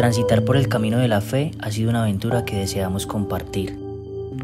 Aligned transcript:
Transitar 0.00 0.46
por 0.46 0.56
el 0.56 0.66
camino 0.66 0.96
de 0.96 1.08
la 1.08 1.20
fe 1.20 1.50
ha 1.58 1.70
sido 1.70 1.90
una 1.90 2.04
aventura 2.04 2.46
que 2.46 2.56
deseamos 2.56 3.06
compartir. 3.06 3.78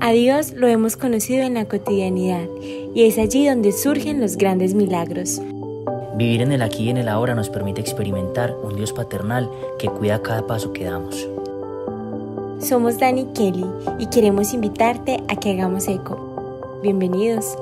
A 0.03 0.13
Dios 0.13 0.53
lo 0.53 0.67
hemos 0.67 0.99
conocido 0.99 1.45
en 1.45 1.55
la 1.55 1.65
cotidianidad 1.65 2.47
y 2.95 3.05
es 3.05 3.17
allí 3.17 3.49
donde 3.49 3.73
surgen 3.73 4.21
los 4.21 4.37
grandes 4.37 4.75
milagros. 4.75 5.41
Vivir 6.19 6.43
en 6.43 6.53
el 6.53 6.61
aquí 6.61 6.83
y 6.83 6.91
en 6.91 6.99
el 6.99 7.09
ahora 7.09 7.35
nos 7.35 7.49
permite 7.49 7.81
experimentar 7.81 8.55
un 8.55 8.77
Dios 8.77 8.93
paternal 8.93 9.49
que 9.79 9.89
cuida 9.89 10.21
cada 10.21 10.47
paso 10.47 10.75
que 10.75 10.85
damos. 10.85 11.27
Somos 12.61 12.99
Dani 12.99 13.25
Kelly 13.33 13.65
y 13.99 14.09
queremos 14.09 14.53
invitarte 14.53 15.23
a 15.27 15.37
que 15.37 15.53
hagamos 15.53 15.89
eco. 15.89 16.81
Bienvenidos. 16.83 17.57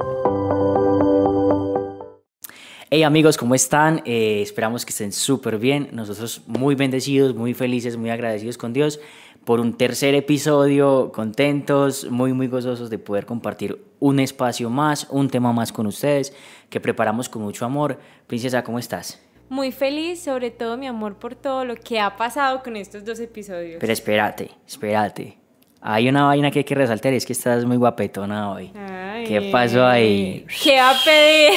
Hey 2.90 3.02
amigos, 3.02 3.38
¿cómo 3.38 3.54
están? 3.54 4.02
Eh, 4.04 4.42
esperamos 4.42 4.84
que 4.84 4.90
estén 4.90 5.10
súper 5.10 5.58
bien. 5.58 5.88
Nosotros 5.92 6.42
muy 6.46 6.74
bendecidos, 6.74 7.34
muy 7.34 7.54
felices, 7.54 7.96
muy 7.96 8.10
agradecidos 8.10 8.58
con 8.58 8.74
Dios 8.74 9.00
por 9.44 9.58
un 9.58 9.76
tercer 9.76 10.14
episodio, 10.14 11.10
contentos, 11.12 12.10
muy, 12.10 12.34
muy 12.34 12.46
gozosos 12.46 12.90
de 12.90 12.98
poder 12.98 13.24
compartir 13.24 13.82
un 14.00 14.20
espacio 14.20 14.68
más, 14.68 15.06
un 15.10 15.28
tema 15.28 15.52
más 15.52 15.72
con 15.72 15.86
ustedes 15.86 16.34
que 16.68 16.78
preparamos 16.80 17.28
con 17.28 17.42
mucho 17.42 17.64
amor. 17.64 17.98
Princesa, 18.26 18.62
¿cómo 18.62 18.78
estás? 18.78 19.20
Muy 19.48 19.72
feliz, 19.72 20.20
sobre 20.20 20.50
todo 20.50 20.76
mi 20.76 20.86
amor 20.86 21.16
por 21.16 21.34
todo 21.34 21.64
lo 21.64 21.76
que 21.76 22.00
ha 22.00 22.16
pasado 22.16 22.62
con 22.62 22.76
estos 22.76 23.04
dos 23.04 23.18
episodios. 23.18 23.78
Pero 23.80 23.92
espérate, 23.92 24.50
espérate. 24.66 25.43
Hay 25.86 26.08
una 26.08 26.24
vaina 26.24 26.50
que 26.50 26.60
hay 26.60 26.64
que 26.64 26.74
resaltar 26.74 27.12
y 27.12 27.16
es 27.16 27.26
que 27.26 27.34
estás 27.34 27.66
muy 27.66 27.76
guapetona 27.76 28.50
hoy. 28.50 28.72
¿Qué 29.28 29.50
pasó 29.52 29.84
ahí? 29.84 30.46
¿Qué 30.62 30.76
va 30.76 30.92
a 30.92 30.94
pedir? 31.04 31.50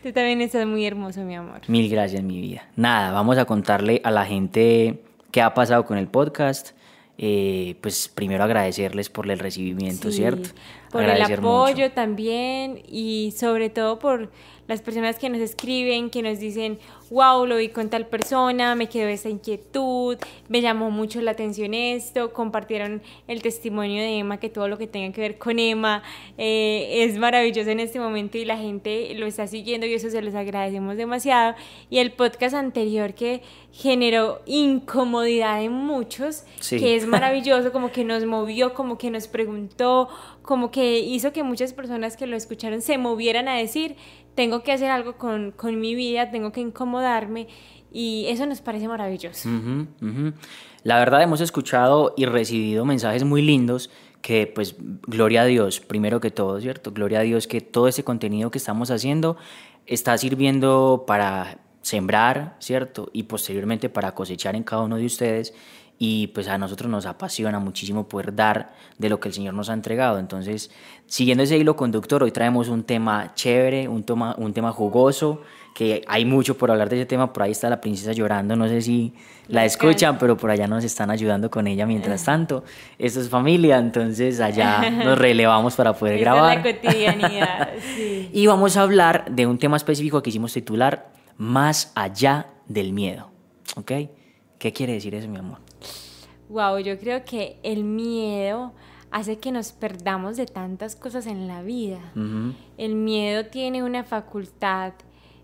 Tú 0.04 0.12
también 0.12 0.40
estás 0.40 0.64
muy 0.64 0.86
hermoso, 0.86 1.22
mi 1.22 1.34
amor. 1.34 1.62
Mil 1.66 1.90
gracias, 1.90 2.22
mi 2.22 2.40
vida. 2.40 2.68
Nada, 2.76 3.10
vamos 3.10 3.36
a 3.36 3.46
contarle 3.46 4.00
a 4.04 4.12
la 4.12 4.24
gente 4.24 5.02
qué 5.32 5.42
ha 5.42 5.54
pasado 5.54 5.84
con 5.84 5.98
el 5.98 6.06
podcast. 6.06 6.70
Eh, 7.18 7.74
pues 7.80 8.08
primero 8.08 8.44
agradecerles 8.44 9.10
por 9.10 9.28
el 9.28 9.40
recibimiento, 9.40 10.12
¿cierto? 10.12 10.50
Por 10.90 11.04
el 11.04 11.22
apoyo 11.22 11.92
también 11.92 12.82
y 12.88 13.32
sobre 13.36 13.70
todo 13.70 13.98
por 13.98 14.30
las 14.70 14.82
personas 14.82 15.18
que 15.18 15.28
nos 15.28 15.40
escriben, 15.40 16.10
que 16.10 16.22
nos 16.22 16.38
dicen, 16.38 16.78
wow, 17.10 17.44
lo 17.44 17.56
vi 17.56 17.70
con 17.70 17.90
tal 17.90 18.06
persona, 18.06 18.76
me 18.76 18.88
quedó 18.88 19.08
esa 19.08 19.28
inquietud, 19.28 20.16
me 20.48 20.60
llamó 20.60 20.92
mucho 20.92 21.20
la 21.20 21.32
atención 21.32 21.74
esto, 21.74 22.32
compartieron 22.32 23.02
el 23.26 23.42
testimonio 23.42 24.00
de 24.00 24.18
Emma, 24.18 24.38
que 24.38 24.48
todo 24.48 24.68
lo 24.68 24.78
que 24.78 24.86
tenga 24.86 25.12
que 25.12 25.20
ver 25.20 25.38
con 25.38 25.58
Emma 25.58 26.04
eh, 26.38 27.02
es 27.02 27.18
maravilloso 27.18 27.68
en 27.68 27.80
este 27.80 27.98
momento 27.98 28.38
y 28.38 28.44
la 28.44 28.56
gente 28.56 29.12
lo 29.14 29.26
está 29.26 29.48
siguiendo 29.48 29.86
y 29.86 29.94
eso 29.94 30.08
se 30.08 30.22
los 30.22 30.36
agradecemos 30.36 30.96
demasiado. 30.96 31.56
Y 31.90 31.98
el 31.98 32.12
podcast 32.12 32.54
anterior 32.54 33.14
que 33.14 33.42
generó 33.72 34.40
incomodidad 34.46 35.62
en 35.64 35.72
muchos, 35.72 36.44
que 36.68 36.94
es 36.94 37.06
maravilloso, 37.08 37.72
como 37.72 37.90
que 37.90 38.04
nos 38.04 38.24
movió, 38.24 38.72
como 38.72 38.98
que 38.98 39.10
nos 39.10 39.26
preguntó, 39.26 40.08
como 40.42 40.70
que 40.70 41.00
hizo 41.00 41.32
que 41.32 41.42
muchas 41.42 41.72
personas 41.72 42.16
que 42.16 42.26
lo 42.26 42.36
escucharon 42.36 42.82
se 42.82 42.98
movieran 42.98 43.48
a 43.48 43.56
decir, 43.56 43.96
tengo 44.34 44.62
que 44.62 44.72
hacer 44.72 44.90
algo 44.90 45.16
con, 45.16 45.54
mi 45.80 45.94
vida, 45.94 46.30
tengo 46.30 46.52
que 46.52 46.60
incomodarme 46.60 47.48
y 47.92 48.26
eso 48.28 48.46
nos 48.46 48.60
parece 48.60 48.88
maravilloso. 48.88 49.48
La 50.82 50.98
verdad 50.98 51.22
hemos 51.22 51.40
escuchado 51.40 52.14
y 52.16 52.24
recibido 52.24 52.84
mensajes 52.84 53.24
muy 53.24 53.42
lindos 53.42 53.90
que 54.22 54.46
pues 54.46 54.76
gloria 54.78 55.42
a 55.42 55.44
Dios, 55.44 55.80
primero 55.80 56.20
que 56.20 56.30
todo, 56.30 56.60
¿cierto? 56.60 56.92
Gloria 56.92 57.20
a 57.20 57.22
Dios 57.22 57.46
que 57.46 57.60
todo 57.60 57.88
ese 57.88 58.04
contenido 58.04 58.50
que 58.50 58.58
estamos 58.58 58.90
haciendo 58.90 59.36
está 59.86 60.16
sirviendo 60.18 61.04
para 61.06 61.58
sembrar, 61.82 62.56
¿cierto? 62.60 63.10
Y 63.12 63.24
posteriormente 63.24 63.88
para 63.88 64.14
cosechar 64.14 64.56
en 64.56 64.62
cada 64.62 64.82
uno 64.82 64.96
de 64.96 65.06
ustedes 65.06 65.54
y 66.02 66.28
pues 66.28 66.48
a 66.48 66.56
nosotros 66.56 66.90
nos 66.90 67.04
apasiona 67.04 67.58
muchísimo 67.58 68.08
poder 68.08 68.34
dar 68.34 68.72
de 68.96 69.10
lo 69.10 69.20
que 69.20 69.28
el 69.28 69.34
Señor 69.34 69.52
nos 69.52 69.68
ha 69.68 69.74
entregado. 69.74 70.18
Entonces, 70.18 70.70
siguiendo 71.04 71.44
ese 71.44 71.58
hilo 71.58 71.76
conductor, 71.76 72.22
hoy 72.22 72.32
traemos 72.32 72.68
un 72.68 72.84
tema 72.84 73.32
chévere, 73.34 73.86
un, 73.86 74.02
tema, 74.02 74.34
un 74.38 74.54
tema 74.54 74.72
jugoso, 74.72 75.42
que 75.74 76.02
hay 76.08 76.24
mucho 76.24 76.56
por 76.56 76.70
hablar 76.70 76.88
de 76.88 76.96
ese 76.96 77.04
tema, 77.04 77.34
por 77.34 77.42
ahí 77.42 77.50
está 77.50 77.68
la 77.68 77.82
princesa 77.82 78.12
llorando, 78.12 78.56
no 78.56 78.66
sé 78.66 78.80
si 78.80 79.12
la 79.48 79.66
escuchan, 79.66 80.16
pero 80.18 80.38
por 80.38 80.50
allá 80.50 80.66
nos 80.66 80.84
están 80.84 81.10
ayudando 81.10 81.50
con 81.50 81.66
ella 81.66 81.84
mientras 81.84 82.24
tanto. 82.24 82.64
Esto 82.98 83.20
es 83.20 83.28
familia, 83.28 83.76
entonces 83.76 84.40
allá 84.40 84.90
nos 85.04 85.18
relevamos 85.18 85.74
para 85.74 85.92
poder 85.92 86.18
grabar. 86.18 86.58
Es 86.58 86.64
la 86.64 86.80
cotidianidad, 86.80 87.68
Y 88.32 88.46
vamos 88.46 88.78
a 88.78 88.82
hablar 88.82 89.30
de 89.30 89.46
un 89.46 89.58
tema 89.58 89.76
específico 89.76 90.22
que 90.22 90.30
hicimos 90.30 90.54
titular 90.54 91.12
Más 91.36 91.92
allá 91.94 92.46
del 92.66 92.94
miedo. 92.94 93.28
¿Ok? 93.76 93.92
¿Qué 94.58 94.72
quiere 94.72 94.94
decir 94.94 95.14
eso, 95.14 95.28
mi 95.28 95.38
amor? 95.38 95.69
Wow, 96.50 96.78
yo 96.78 96.98
creo 96.98 97.24
que 97.24 97.58
el 97.62 97.84
miedo 97.84 98.72
hace 99.12 99.38
que 99.38 99.52
nos 99.52 99.70
perdamos 99.70 100.36
de 100.36 100.46
tantas 100.46 100.96
cosas 100.96 101.26
en 101.28 101.46
la 101.46 101.62
vida. 101.62 102.00
El 102.76 102.96
miedo 102.96 103.46
tiene 103.46 103.84
una 103.84 104.02
facultad 104.02 104.94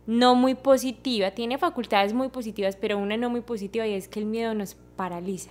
no 0.07 0.35
muy 0.35 0.55
positiva, 0.55 1.31
tiene 1.31 1.59
facultades 1.59 2.13
muy 2.13 2.29
positivas, 2.29 2.75
pero 2.75 2.99
una 2.99 3.17
no 3.17 3.31
muy 3.31 3.41
positiva 3.41 3.87
y 3.87 3.95
es 3.95 4.09
que 4.09 4.19
el 4.19 4.27
miedo 4.27 4.53
nos 4.55 4.75
paraliza. 4.97 5.51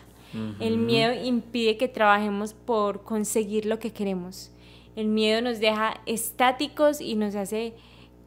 El 0.60 0.78
miedo 0.78 1.14
impide 1.14 1.78
que 1.78 1.88
trabajemos 1.88 2.54
por 2.54 3.04
conseguir 3.04 3.66
lo 3.66 3.80
que 3.80 3.94
queremos. 3.94 4.52
El 4.98 5.08
miedo 5.08 5.42
nos 5.42 5.60
deja 5.60 6.02
estáticos 6.06 7.00
y 7.00 7.16
nos 7.16 7.36
hace 7.36 7.74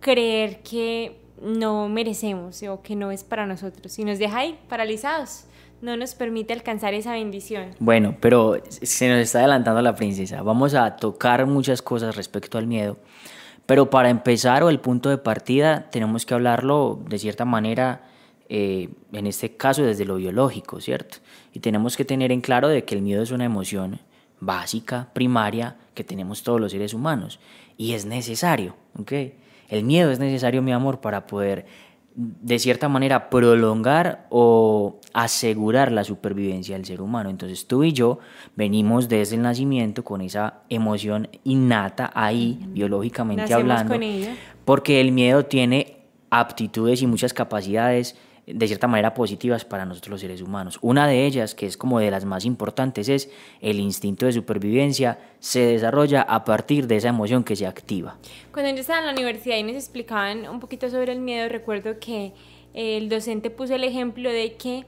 creer 0.00 0.62
que 0.62 1.20
no 1.42 1.90
merecemos 1.90 2.62
o 2.62 2.80
que 2.80 2.96
no 2.96 3.10
es 3.10 3.22
para 3.22 3.46
nosotros 3.46 3.98
y 3.98 4.04
nos 4.04 4.18
deja 4.18 4.38
ahí 4.38 4.58
paralizados 4.68 5.44
no 5.80 5.96
nos 5.96 6.14
permite 6.14 6.52
alcanzar 6.52 6.94
esa 6.94 7.12
bendición. 7.12 7.70
Bueno, 7.78 8.16
pero 8.20 8.62
se 8.68 9.08
nos 9.08 9.18
está 9.18 9.40
adelantando 9.40 9.80
la 9.82 9.94
princesa. 9.94 10.42
Vamos 10.42 10.74
a 10.74 10.96
tocar 10.96 11.46
muchas 11.46 11.82
cosas 11.82 12.16
respecto 12.16 12.58
al 12.58 12.66
miedo. 12.66 12.98
Pero 13.66 13.90
para 13.90 14.08
empezar 14.08 14.62
o 14.62 14.70
el 14.70 14.80
punto 14.80 15.10
de 15.10 15.18
partida 15.18 15.90
tenemos 15.90 16.24
que 16.24 16.34
hablarlo 16.34 17.00
de 17.06 17.18
cierta 17.18 17.44
manera, 17.44 18.02
eh, 18.48 18.88
en 19.12 19.26
este 19.26 19.56
caso 19.56 19.82
desde 19.82 20.06
lo 20.06 20.16
biológico, 20.16 20.80
¿cierto? 20.80 21.18
Y 21.52 21.60
tenemos 21.60 21.96
que 21.96 22.04
tener 22.04 22.32
en 22.32 22.40
claro 22.40 22.68
de 22.68 22.84
que 22.84 22.94
el 22.94 23.02
miedo 23.02 23.22
es 23.22 23.30
una 23.30 23.44
emoción 23.44 24.00
básica, 24.40 25.10
primaria, 25.12 25.76
que 25.94 26.02
tenemos 26.02 26.42
todos 26.42 26.60
los 26.60 26.72
seres 26.72 26.94
humanos. 26.94 27.40
Y 27.76 27.92
es 27.92 28.06
necesario, 28.06 28.74
¿ok? 28.98 29.12
El 29.68 29.84
miedo 29.84 30.10
es 30.10 30.18
necesario, 30.18 30.62
mi 30.62 30.72
amor, 30.72 31.00
para 31.00 31.26
poder 31.26 31.66
de 32.20 32.58
cierta 32.58 32.88
manera 32.88 33.30
prolongar 33.30 34.26
o 34.28 34.98
asegurar 35.12 35.92
la 35.92 36.02
supervivencia 36.02 36.74
del 36.74 36.84
ser 36.84 37.00
humano. 37.00 37.30
Entonces 37.30 37.68
tú 37.68 37.84
y 37.84 37.92
yo 37.92 38.18
venimos 38.56 39.08
desde 39.08 39.36
el 39.36 39.42
nacimiento 39.42 40.02
con 40.02 40.20
esa 40.20 40.62
emoción 40.68 41.28
innata 41.44 42.10
ahí, 42.14 42.58
biológicamente 42.70 43.54
hablando, 43.54 43.94
porque 44.64 45.00
el 45.00 45.12
miedo 45.12 45.44
tiene 45.44 45.98
aptitudes 46.28 47.02
y 47.02 47.06
muchas 47.06 47.32
capacidades 47.32 48.16
de 48.54 48.66
cierta 48.66 48.86
manera 48.86 49.14
positivas 49.14 49.64
para 49.64 49.84
nosotros 49.84 50.12
los 50.12 50.20
seres 50.20 50.42
humanos. 50.42 50.78
Una 50.80 51.06
de 51.06 51.26
ellas, 51.26 51.54
que 51.54 51.66
es 51.66 51.76
como 51.76 52.00
de 52.00 52.10
las 52.10 52.24
más 52.24 52.44
importantes, 52.44 53.08
es 53.08 53.30
el 53.60 53.78
instinto 53.78 54.26
de 54.26 54.32
supervivencia, 54.32 55.18
se 55.38 55.60
desarrolla 55.60 56.22
a 56.22 56.44
partir 56.44 56.86
de 56.86 56.96
esa 56.96 57.08
emoción 57.08 57.44
que 57.44 57.56
se 57.56 57.66
activa. 57.66 58.16
Cuando 58.52 58.70
yo 58.70 58.80
estaba 58.80 59.00
en 59.00 59.06
la 59.06 59.12
universidad 59.12 59.56
y 59.56 59.62
nos 59.62 59.74
explicaban 59.74 60.48
un 60.48 60.60
poquito 60.60 60.88
sobre 60.88 61.12
el 61.12 61.20
miedo, 61.20 61.48
recuerdo 61.48 61.98
que 62.00 62.32
el 62.74 63.08
docente 63.08 63.50
puso 63.50 63.74
el 63.74 63.84
ejemplo 63.84 64.30
de 64.30 64.54
que 64.54 64.86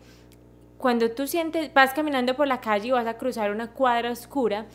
cuando 0.79 1.11
tú 1.11 1.27
sientes, 1.27 1.73
vas 1.75 1.93
caminando 1.93 2.35
por 2.35 2.49
la 2.49 2.61
calle 2.61 2.89
y 2.89 2.91
vas 2.91 3.07
a 3.07 3.19
cruzar 3.19 3.51
una 3.51 3.73
cuadra 3.73 4.11
oscura 4.11 4.67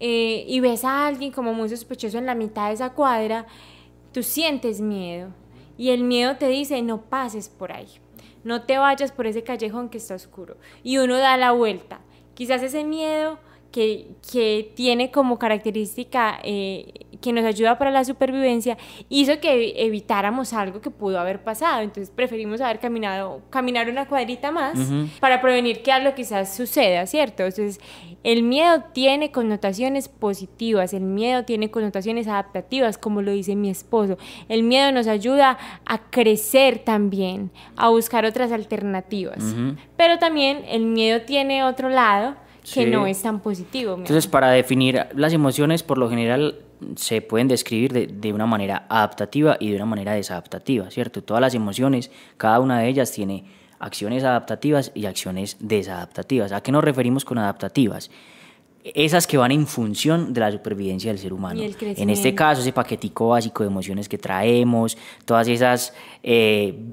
eh, 0.00 0.44
y 0.48 0.58
ves 0.58 0.84
a 0.84 1.06
alguien 1.06 1.30
como 1.30 1.54
muy 1.54 1.68
sospechoso 1.68 2.18
en 2.18 2.26
la 2.26 2.34
mitad 2.34 2.68
de 2.68 2.74
esa 2.74 2.90
cuadra, 2.94 3.46
tú 4.12 4.24
sientes 4.24 4.80
miedo 4.80 5.30
y 5.78 5.90
el 5.90 6.02
miedo 6.02 6.36
te 6.36 6.48
dice 6.48 6.82
no 6.82 7.02
pases 7.02 7.48
por 7.48 7.70
ahí 7.70 8.01
no 8.44 8.62
te 8.62 8.78
vayas 8.78 9.12
por 9.12 9.26
ese 9.26 9.42
callejón 9.42 9.88
que 9.88 9.98
está 9.98 10.14
oscuro. 10.14 10.56
Y 10.82 10.98
uno 10.98 11.18
da 11.18 11.36
la 11.36 11.52
vuelta. 11.52 12.00
Quizás 12.34 12.62
ese 12.62 12.84
miedo 12.84 13.38
que, 13.72 14.10
que 14.30 14.70
tiene 14.76 15.10
como 15.10 15.38
característica 15.38 16.38
eh, 16.44 17.06
que 17.22 17.32
nos 17.32 17.44
ayuda 17.44 17.78
para 17.78 17.90
la 17.90 18.04
supervivencia, 18.04 18.76
hizo 19.08 19.40
que 19.40 19.74
evitáramos 19.84 20.52
algo 20.52 20.80
que 20.80 20.90
pudo 20.90 21.18
haber 21.18 21.42
pasado. 21.42 21.80
Entonces 21.80 22.12
preferimos 22.14 22.60
haber 22.60 22.80
caminado, 22.80 23.40
caminar 23.48 23.88
una 23.88 24.06
cuadrita 24.06 24.50
más 24.50 24.78
para 25.20 25.40
prevenir 25.40 25.82
que 25.82 25.90
algo 25.90 26.14
quizás 26.14 26.54
suceda, 26.54 27.06
¿cierto? 27.06 27.44
Entonces, 27.44 27.80
el 28.24 28.42
miedo 28.42 28.84
tiene 28.92 29.32
connotaciones 29.32 30.08
positivas, 30.08 30.92
el 30.92 31.02
miedo 31.02 31.44
tiene 31.44 31.70
connotaciones 31.70 32.28
adaptativas, 32.28 32.98
como 32.98 33.22
lo 33.22 33.32
dice 33.32 33.56
mi 33.56 33.70
esposo. 33.70 34.18
El 34.48 34.62
miedo 34.64 34.92
nos 34.92 35.06
ayuda 35.06 35.58
a 35.86 35.98
crecer 36.10 36.80
también, 36.80 37.50
a 37.76 37.88
buscar 37.88 38.24
otras 38.26 38.52
alternativas. 38.52 39.42
Pero 39.96 40.18
también 40.18 40.64
el 40.68 40.86
miedo 40.86 41.22
tiene 41.22 41.64
otro 41.64 41.88
lado 41.88 42.36
que 42.72 42.86
no 42.86 43.06
es 43.06 43.22
tan 43.22 43.40
positivo. 43.40 43.94
Entonces, 43.94 44.26
para 44.26 44.50
definir 44.50 45.06
las 45.14 45.32
emociones, 45.32 45.82
por 45.82 45.98
lo 45.98 46.08
general 46.08 46.60
se 46.96 47.20
pueden 47.22 47.48
describir 47.48 47.92
de, 47.92 48.06
de, 48.06 48.32
una 48.32 48.46
manera 48.46 48.86
adaptativa 48.88 49.56
y 49.60 49.70
de 49.70 49.76
una 49.76 49.86
manera 49.86 50.14
desadaptativa, 50.14 50.90
¿cierto? 50.90 51.22
Todas 51.22 51.40
las 51.40 51.54
emociones, 51.54 52.10
cada 52.36 52.60
una 52.60 52.80
de 52.80 52.88
ellas 52.88 53.12
tiene 53.12 53.44
acciones 53.82 54.22
adaptativas 54.22 54.92
y 54.94 55.06
acciones 55.06 55.56
desadaptativas. 55.58 56.52
¿A 56.52 56.62
qué 56.62 56.70
nos 56.70 56.84
referimos 56.84 57.24
con 57.24 57.38
adaptativas? 57.38 58.10
Esas 58.84 59.26
que 59.26 59.36
van 59.36 59.52
en 59.52 59.66
función 59.66 60.32
de 60.32 60.40
la 60.40 60.52
supervivencia 60.52 61.10
del 61.10 61.18
ser 61.18 61.32
humano. 61.32 61.60
En 61.60 62.10
este 62.10 62.34
caso, 62.34 62.62
ese 62.62 62.72
paquetico 62.72 63.28
básico 63.28 63.64
de 63.64 63.68
emociones 63.68 64.08
que 64.08 64.18
traemos, 64.18 64.96
todas 65.24 65.48
esas 65.48 65.94
eh, 66.22 66.92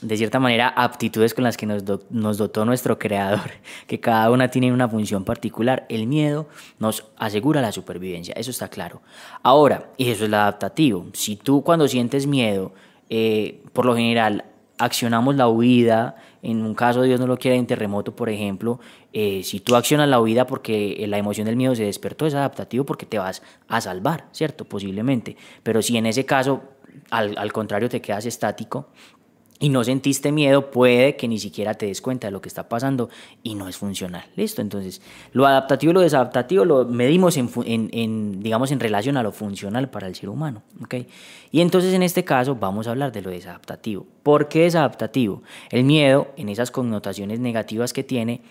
de 0.00 0.16
cierta 0.16 0.38
manera, 0.38 0.68
aptitudes 0.68 1.34
con 1.34 1.44
las 1.44 1.56
que 1.56 1.66
nos, 1.66 1.84
dotó 1.84 2.64
nuestro 2.64 2.98
creador, 2.98 3.50
que 3.86 4.00
cada 4.00 4.30
una 4.30 4.48
tiene 4.48 4.72
una 4.72 4.88
función 4.88 5.24
particular. 5.24 5.86
El 5.88 6.06
miedo 6.06 6.48
nos 6.78 7.04
asegura 7.16 7.60
la 7.60 7.72
supervivencia, 7.72 8.34
eso 8.36 8.50
está 8.50 8.68
claro. 8.68 9.02
Ahora, 9.42 9.90
y 9.96 10.10
eso 10.10 10.24
es 10.24 10.30
lo 10.30 10.36
adaptativo, 10.36 11.06
si 11.12 11.36
tú 11.36 11.62
cuando 11.62 11.88
sientes 11.88 12.26
miedo, 12.26 12.72
eh, 13.10 13.62
por 13.72 13.86
lo 13.86 13.96
general, 13.96 14.44
accionamos 14.78 15.34
la 15.34 15.48
huida, 15.48 16.16
en 16.42 16.62
un 16.64 16.74
caso 16.74 17.02
Dios 17.02 17.18
no 17.18 17.26
lo 17.26 17.36
quiera 17.36 17.56
en 17.56 17.66
terremoto, 17.66 18.14
por 18.14 18.28
ejemplo, 18.28 18.78
eh, 19.12 19.42
si 19.42 19.58
tú 19.58 19.74
accionas 19.74 20.08
la 20.08 20.20
huida 20.20 20.46
porque 20.46 21.04
la 21.08 21.18
emoción 21.18 21.46
del 21.46 21.56
miedo 21.56 21.74
se 21.74 21.84
despertó, 21.84 22.26
es 22.26 22.34
adaptativo 22.34 22.84
porque 22.84 23.06
te 23.06 23.18
vas 23.18 23.42
a 23.66 23.80
salvar, 23.80 24.26
¿cierto? 24.30 24.64
Posiblemente. 24.64 25.36
Pero 25.64 25.82
si 25.82 25.96
en 25.96 26.06
ese 26.06 26.24
caso, 26.24 26.62
al, 27.10 27.36
al 27.36 27.52
contrario, 27.52 27.88
te 27.88 28.00
quedas 28.00 28.26
estático, 28.26 28.88
y 29.60 29.70
no 29.70 29.82
sentiste 29.82 30.30
miedo, 30.30 30.70
puede 30.70 31.16
que 31.16 31.26
ni 31.26 31.38
siquiera 31.38 31.74
te 31.74 31.86
des 31.86 32.00
cuenta 32.00 32.28
de 32.28 32.30
lo 32.30 32.40
que 32.40 32.48
está 32.48 32.68
pasando 32.68 33.10
y 33.42 33.56
no 33.56 33.68
es 33.68 33.76
funcional. 33.76 34.24
Listo, 34.36 34.62
entonces 34.62 35.02
lo 35.32 35.46
adaptativo 35.46 35.90
y 35.90 35.94
lo 35.94 36.00
desadaptativo 36.00 36.64
lo 36.64 36.84
medimos 36.84 37.36
en, 37.36 37.50
en, 37.66 38.40
digamos, 38.40 38.70
en 38.70 38.78
relación 38.78 39.16
a 39.16 39.22
lo 39.22 39.32
funcional 39.32 39.90
para 39.90 40.06
el 40.06 40.14
ser 40.14 40.28
humano. 40.28 40.62
¿okay? 40.82 41.08
Y 41.50 41.60
entonces 41.60 41.92
en 41.92 42.04
este 42.04 42.24
caso 42.24 42.54
vamos 42.54 42.86
a 42.86 42.90
hablar 42.90 43.10
de 43.10 43.22
lo 43.22 43.30
desadaptativo. 43.30 44.06
¿Por 44.22 44.48
qué 44.48 44.62
desadaptativo? 44.62 45.42
El 45.70 45.84
miedo, 45.84 46.28
en 46.36 46.48
esas 46.48 46.70
connotaciones 46.70 47.40
negativas 47.40 47.92
que 47.92 48.04
tiene, 48.04 48.42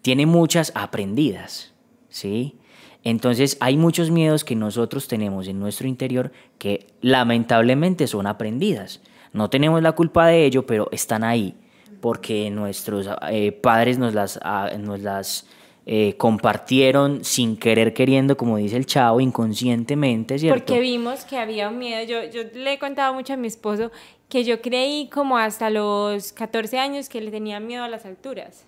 tiene 0.00 0.24
muchas 0.24 0.72
aprendidas. 0.74 1.72
¿sí? 2.08 2.56
Entonces 3.02 3.58
hay 3.60 3.76
muchos 3.76 4.10
miedos 4.10 4.44
que 4.44 4.56
nosotros 4.56 5.08
tenemos 5.08 5.46
en 5.46 5.60
nuestro 5.60 5.86
interior 5.86 6.32
que 6.56 6.86
lamentablemente 7.02 8.06
son 8.06 8.26
aprendidas. 8.26 9.02
No 9.34 9.50
tenemos 9.50 9.82
la 9.82 9.92
culpa 9.92 10.28
de 10.28 10.46
ello, 10.46 10.64
pero 10.64 10.88
están 10.90 11.22
ahí 11.22 11.54
porque 12.00 12.50
nuestros 12.50 13.08
eh, 13.30 13.50
padres 13.50 13.96
nos 13.96 14.12
las, 14.12 14.38
ah, 14.42 14.70
nos 14.78 15.00
las 15.00 15.46
eh, 15.86 16.14
compartieron 16.18 17.24
sin 17.24 17.56
querer 17.56 17.94
queriendo, 17.94 18.36
como 18.36 18.58
dice 18.58 18.76
el 18.76 18.84
chavo, 18.84 19.20
inconscientemente, 19.20 20.38
¿cierto? 20.38 20.66
Porque 20.66 20.80
vimos 20.80 21.24
que 21.24 21.38
había 21.38 21.70
un 21.70 21.78
miedo. 21.78 22.04
Yo, 22.04 22.24
yo 22.30 22.42
le 22.52 22.74
he 22.74 22.78
contado 22.78 23.14
mucho 23.14 23.32
a 23.32 23.36
mi 23.36 23.46
esposo 23.46 23.90
que 24.28 24.44
yo 24.44 24.60
creí 24.60 25.08
como 25.08 25.38
hasta 25.38 25.70
los 25.70 26.32
14 26.34 26.78
años 26.78 27.08
que 27.08 27.22
le 27.22 27.30
tenía 27.30 27.58
miedo 27.58 27.84
a 27.84 27.88
las 27.88 28.04
alturas 28.04 28.66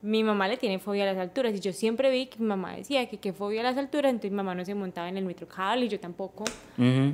mi 0.00 0.22
mamá 0.22 0.46
le 0.46 0.56
tiene 0.56 0.78
fobia 0.78 1.02
a 1.02 1.06
las 1.06 1.18
alturas 1.18 1.54
y 1.54 1.60
yo 1.60 1.72
siempre 1.72 2.10
vi 2.10 2.26
que 2.26 2.38
mi 2.38 2.46
mamá 2.46 2.76
decía 2.76 3.08
que 3.08 3.18
qué 3.18 3.32
fobia 3.32 3.60
a 3.60 3.64
las 3.64 3.76
alturas, 3.76 4.10
entonces 4.10 4.30
mi 4.30 4.36
mamá 4.36 4.54
no 4.54 4.64
se 4.64 4.74
montaba 4.74 5.08
en 5.08 5.16
el 5.16 5.24
metrocable 5.24 5.86
y 5.86 5.88
yo 5.88 5.98
tampoco. 5.98 6.44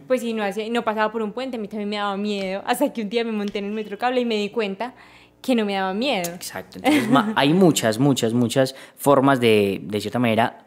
Pues 0.06 0.22
y 0.22 0.34
no, 0.34 0.44
hacía, 0.44 0.68
no 0.70 0.84
pasaba 0.84 1.10
por 1.10 1.22
un 1.22 1.32
puente, 1.32 1.56
a 1.56 1.60
mí 1.60 1.68
también 1.68 1.88
me 1.88 1.96
daba 1.96 2.16
miedo, 2.16 2.62
hasta 2.66 2.92
que 2.92 3.02
un 3.02 3.08
día 3.08 3.24
me 3.24 3.32
monté 3.32 3.58
en 3.58 3.66
el 3.66 3.72
metrocable 3.72 4.20
y 4.20 4.24
me 4.24 4.36
di 4.36 4.50
cuenta 4.50 4.94
que 5.40 5.54
no 5.54 5.64
me 5.64 5.74
daba 5.74 5.94
miedo. 5.94 6.34
Exacto, 6.34 6.78
entonces 6.78 7.08
hay 7.36 7.52
muchas, 7.52 7.98
muchas, 7.98 8.32
muchas 8.32 8.74
formas 8.96 9.40
de, 9.40 9.80
de 9.82 10.00
cierta 10.00 10.18
manera, 10.18 10.64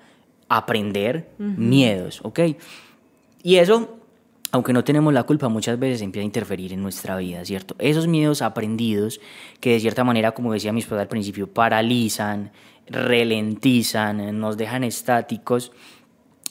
aprender 0.49 1.29
miedos, 1.37 2.21
¿ok? 2.23 2.39
Y 3.43 3.55
eso 3.57 3.96
aunque 4.51 4.73
no 4.73 4.83
tenemos 4.83 5.13
la 5.13 5.23
culpa, 5.23 5.49
muchas 5.49 5.77
veces 5.77 6.01
empieza 6.01 6.23
a 6.23 6.25
interferir 6.25 6.73
en 6.73 6.81
nuestra 6.81 7.17
vida, 7.17 7.43
¿cierto? 7.45 7.75
Esos 7.79 8.07
miedos 8.07 8.41
aprendidos 8.41 9.19
que 9.59 9.71
de 9.71 9.79
cierta 9.79 10.03
manera, 10.03 10.31
como 10.31 10.53
decía 10.53 10.71
mi 10.71 10.79
esposa 10.79 11.01
al 11.01 11.07
principio, 11.07 11.47
paralizan, 11.47 12.51
ralentizan, 12.87 14.39
nos 14.39 14.57
dejan 14.57 14.83
estáticos, 14.83 15.71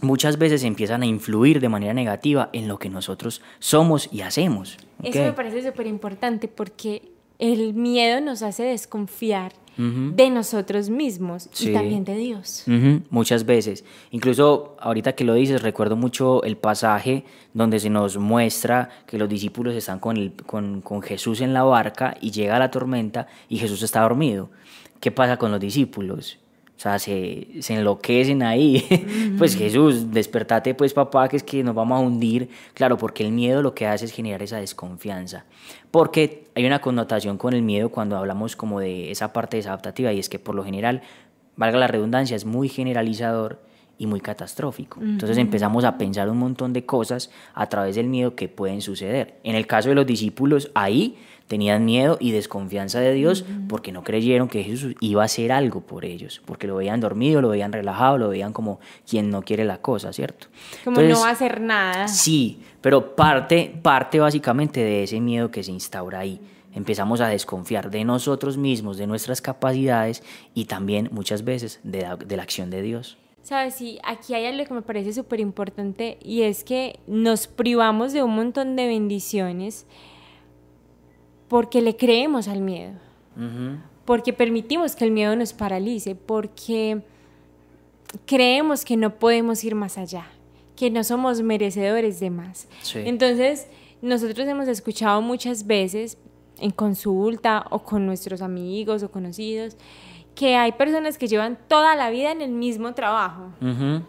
muchas 0.02 0.38
veces 0.38 0.62
empiezan 0.64 1.02
a 1.02 1.06
influir 1.06 1.60
de 1.60 1.69
manera 1.69 1.94
negativa 1.94 2.50
en 2.52 2.69
lo 2.69 2.78
que 2.78 2.88
nosotros 2.88 3.43
somos 3.58 4.08
y 4.12 4.20
hacemos. 4.20 4.76
Eso 5.02 5.20
me 5.20 5.32
parece 5.32 5.62
súper 5.62 5.87
importante 5.87 6.49
porque 6.49 7.10
el 7.38 7.75
miedo 7.75 8.20
nos 8.20 8.42
hace 8.42 8.64
desconfiar 8.64 9.52
de 9.76 10.31
nosotros 10.31 10.88
mismos 10.88 11.49
y 11.61 11.73
también 11.73 12.05
de 12.05 12.17
Dios. 12.17 12.64
Muchas 13.11 13.44
veces. 13.44 13.84
Incluso 14.11 14.76
ahorita 14.81 15.14
que 15.14 15.25
lo 15.25 15.34
dices, 15.34 15.62
recuerdo 15.62 15.96
mucho 15.96 16.43
el 16.44 16.56
pasaje 16.56 17.25
donde 17.52 17.78
se 17.78 17.90
nos 17.90 18.17
muestra 18.17 18.88
que 19.06 19.19
los 19.19 19.28
discípulos 19.28 19.75
están 19.75 19.99
con, 19.99 20.17
el, 20.17 20.32
con, 20.32 20.81
con 20.81 21.02
Jesús 21.02 21.40
en 21.40 21.52
la 21.52 21.62
barca 21.62 22.17
y 22.20 22.31
llega 22.31 22.58
la 22.58 22.70
tormenta 22.70 23.26
y 23.49 23.58
Jesús 23.58 23.82
está 23.82 24.00
dormido. 24.00 24.50
¿Qué 25.00 25.11
pasa 25.11 25.37
con 25.37 25.50
los 25.50 25.61
discípulos? 25.61 26.38
O 26.76 26.78
sea, 26.78 26.99
se, 26.99 27.49
se 27.61 27.75
enloquecen 27.75 28.43
ahí. 28.43 28.84
Pues 29.38 29.55
Jesús, 29.55 30.12
despertate 30.12 30.75
pues 30.75 30.94
papá, 30.94 31.28
que 31.28 31.37
es 31.37 31.43
que 31.43 31.62
nos 31.62 31.75
vamos 31.75 31.99
a 31.99 32.02
hundir. 32.02 32.49
Claro, 32.73 32.96
porque 32.96 33.23
el 33.23 33.32
miedo 33.32 33.61
lo 33.61 33.75
que 33.75 33.87
hace 33.87 34.06
es 34.06 34.12
generar 34.12 34.43
esa 34.43 34.56
desconfianza. 34.58 35.44
Porque 35.90 36.49
hay 36.55 36.64
una 36.64 36.81
connotación 36.81 37.37
con 37.37 37.52
el 37.52 37.62
miedo 37.62 37.90
cuando 37.90 38.17
hablamos 38.17 38.56
como 38.56 38.81
de 38.81 39.11
esa 39.11 39.32
parte 39.32 39.58
desadaptativa 39.58 40.12
y 40.12 40.19
es 40.19 40.28
que 40.28 40.38
por 40.38 40.55
lo 40.55 40.64
general, 40.64 41.02
valga 41.56 41.78
la 41.78 41.87
redundancia, 41.87 42.37
es 42.37 42.44
muy 42.44 42.69
generalizador 42.69 43.61
y 43.99 44.06
muy 44.06 44.20
catastrófico. 44.20 45.00
Entonces 45.00 45.38
empezamos 45.38 45.84
a 45.84 45.96
pensar 45.96 46.28
un 46.28 46.38
montón 46.38 46.73
de 46.73 46.84
cosas 46.84 47.31
a 47.55 47.67
través 47.69 47.96
del 47.96 48.08
miedo 48.08 48.34
que 48.34 48.49
pueden 48.49 48.82
suceder. 48.82 49.38
En 49.43 49.55
el 49.55 49.67
caso 49.67 49.88
de 49.88 49.94
los 49.94 50.06
discípulos, 50.06 50.70
ahí 50.75 51.17
tenían 51.46 51.84
miedo 51.84 52.16
y 52.20 52.32
desconfianza 52.32 53.00
de 53.00 53.12
Dios 53.12 53.44
porque 53.69 53.93
no 53.93 54.02
creyeron 54.02 54.48
que 54.48 54.62
Jesús 54.62 54.94
iba 55.00 55.22
a 55.22 55.26
hacer 55.26 55.52
algo 55.52 55.81
por 55.81 56.04
ellos, 56.04 56.43
porque 56.44 56.66
lo 56.66 56.76
veían 56.76 57.00
dormido, 57.00 57.40
lo 57.40 57.48
veían 57.48 57.72
relajado, 57.72 58.19
lo 58.19 58.28
veían 58.28 58.52
como 58.52 58.81
quien 59.08 59.31
no 59.31 59.43
quiere 59.43 59.64
la 59.64 59.78
cosa, 59.78 60.12
¿cierto? 60.12 60.48
Como 60.84 61.00
no 61.00 61.20
va 61.20 61.28
a 61.28 61.32
hacer 61.32 61.60
nada. 61.60 62.08
Sí, 62.08 62.60
pero 62.81 63.14
parte, 63.14 63.75
parte 63.82 64.19
básicamente 64.19 64.81
de 64.81 65.04
ese 65.04 65.20
miedo 65.20 65.50
que 65.50 65.62
se 65.62 65.72
instaura 65.72 66.20
ahí. 66.20 66.40
Empezamos 66.75 67.20
a 67.22 67.28
desconfiar 67.28 67.90
de 67.90 68.04
nosotros 68.04 68.58
mismos, 68.58 68.99
de 68.99 69.06
nuestras 69.06 69.40
capacidades 69.40 70.22
y 70.52 70.66
también 70.66 71.08
muchas 71.10 71.42
veces 71.42 71.81
de 71.84 72.02
la, 72.02 72.16
de 72.16 72.37
la 72.37 72.42
acción 72.42 72.69
de 72.70 72.82
Dios. 72.82 73.16
Sabes, 73.42 73.76
sí, 73.76 73.99
aquí 74.02 74.34
hay 74.34 74.44
algo 74.44 74.64
que 74.64 74.75
me 74.75 74.82
parece 74.82 75.12
súper 75.12 75.38
importante 75.38 76.19
y 76.20 76.42
es 76.42 76.64
que 76.64 76.99
nos 77.06 77.46
privamos 77.46 78.12
de 78.12 78.25
un 78.25 78.34
montón 78.34 78.75
de 78.75 78.88
bendiciones 78.88 79.87
porque 81.48 81.81
le 81.82 81.96
creemos 81.96 82.48
al 82.48 82.60
miedo, 82.60 82.93
porque 84.04 84.32
permitimos 84.32 84.96
que 84.96 85.04
el 85.04 85.10
miedo 85.10 85.35
nos 85.37 85.52
paralice, 85.52 86.14
porque 86.14 87.02
creemos 88.25 88.85
que 88.85 88.97
no 88.97 89.14
podemos 89.14 89.62
ir 89.64 89.75
más 89.75 89.99
allá, 89.99 90.26
que 90.75 90.90
no 90.90 91.04
somos 91.04 91.42
merecedores 91.42 92.20
de 92.20 92.30
más. 92.30 92.68
Entonces, 92.94 93.68
nosotros 94.02 94.47
hemos 94.47 94.68
escuchado 94.68 95.23
muchas 95.23 95.66
veces 95.66 96.18
en 96.59 96.70
consulta 96.70 97.66
o 97.70 97.80
con 97.80 98.06
nuestros 98.06 98.40
amigos 98.42 99.02
o 99.02 99.11
conocidos 99.11 99.76
que 100.37 100.54
hay 100.54 100.73
personas 100.73 101.16
que 101.16 101.28
llevan 101.28 101.59
toda 101.66 101.97
la 101.97 102.11
vida 102.11 102.30
en 102.30 102.42
el 102.42 102.50
mismo 102.50 102.92
trabajo, 102.94 103.52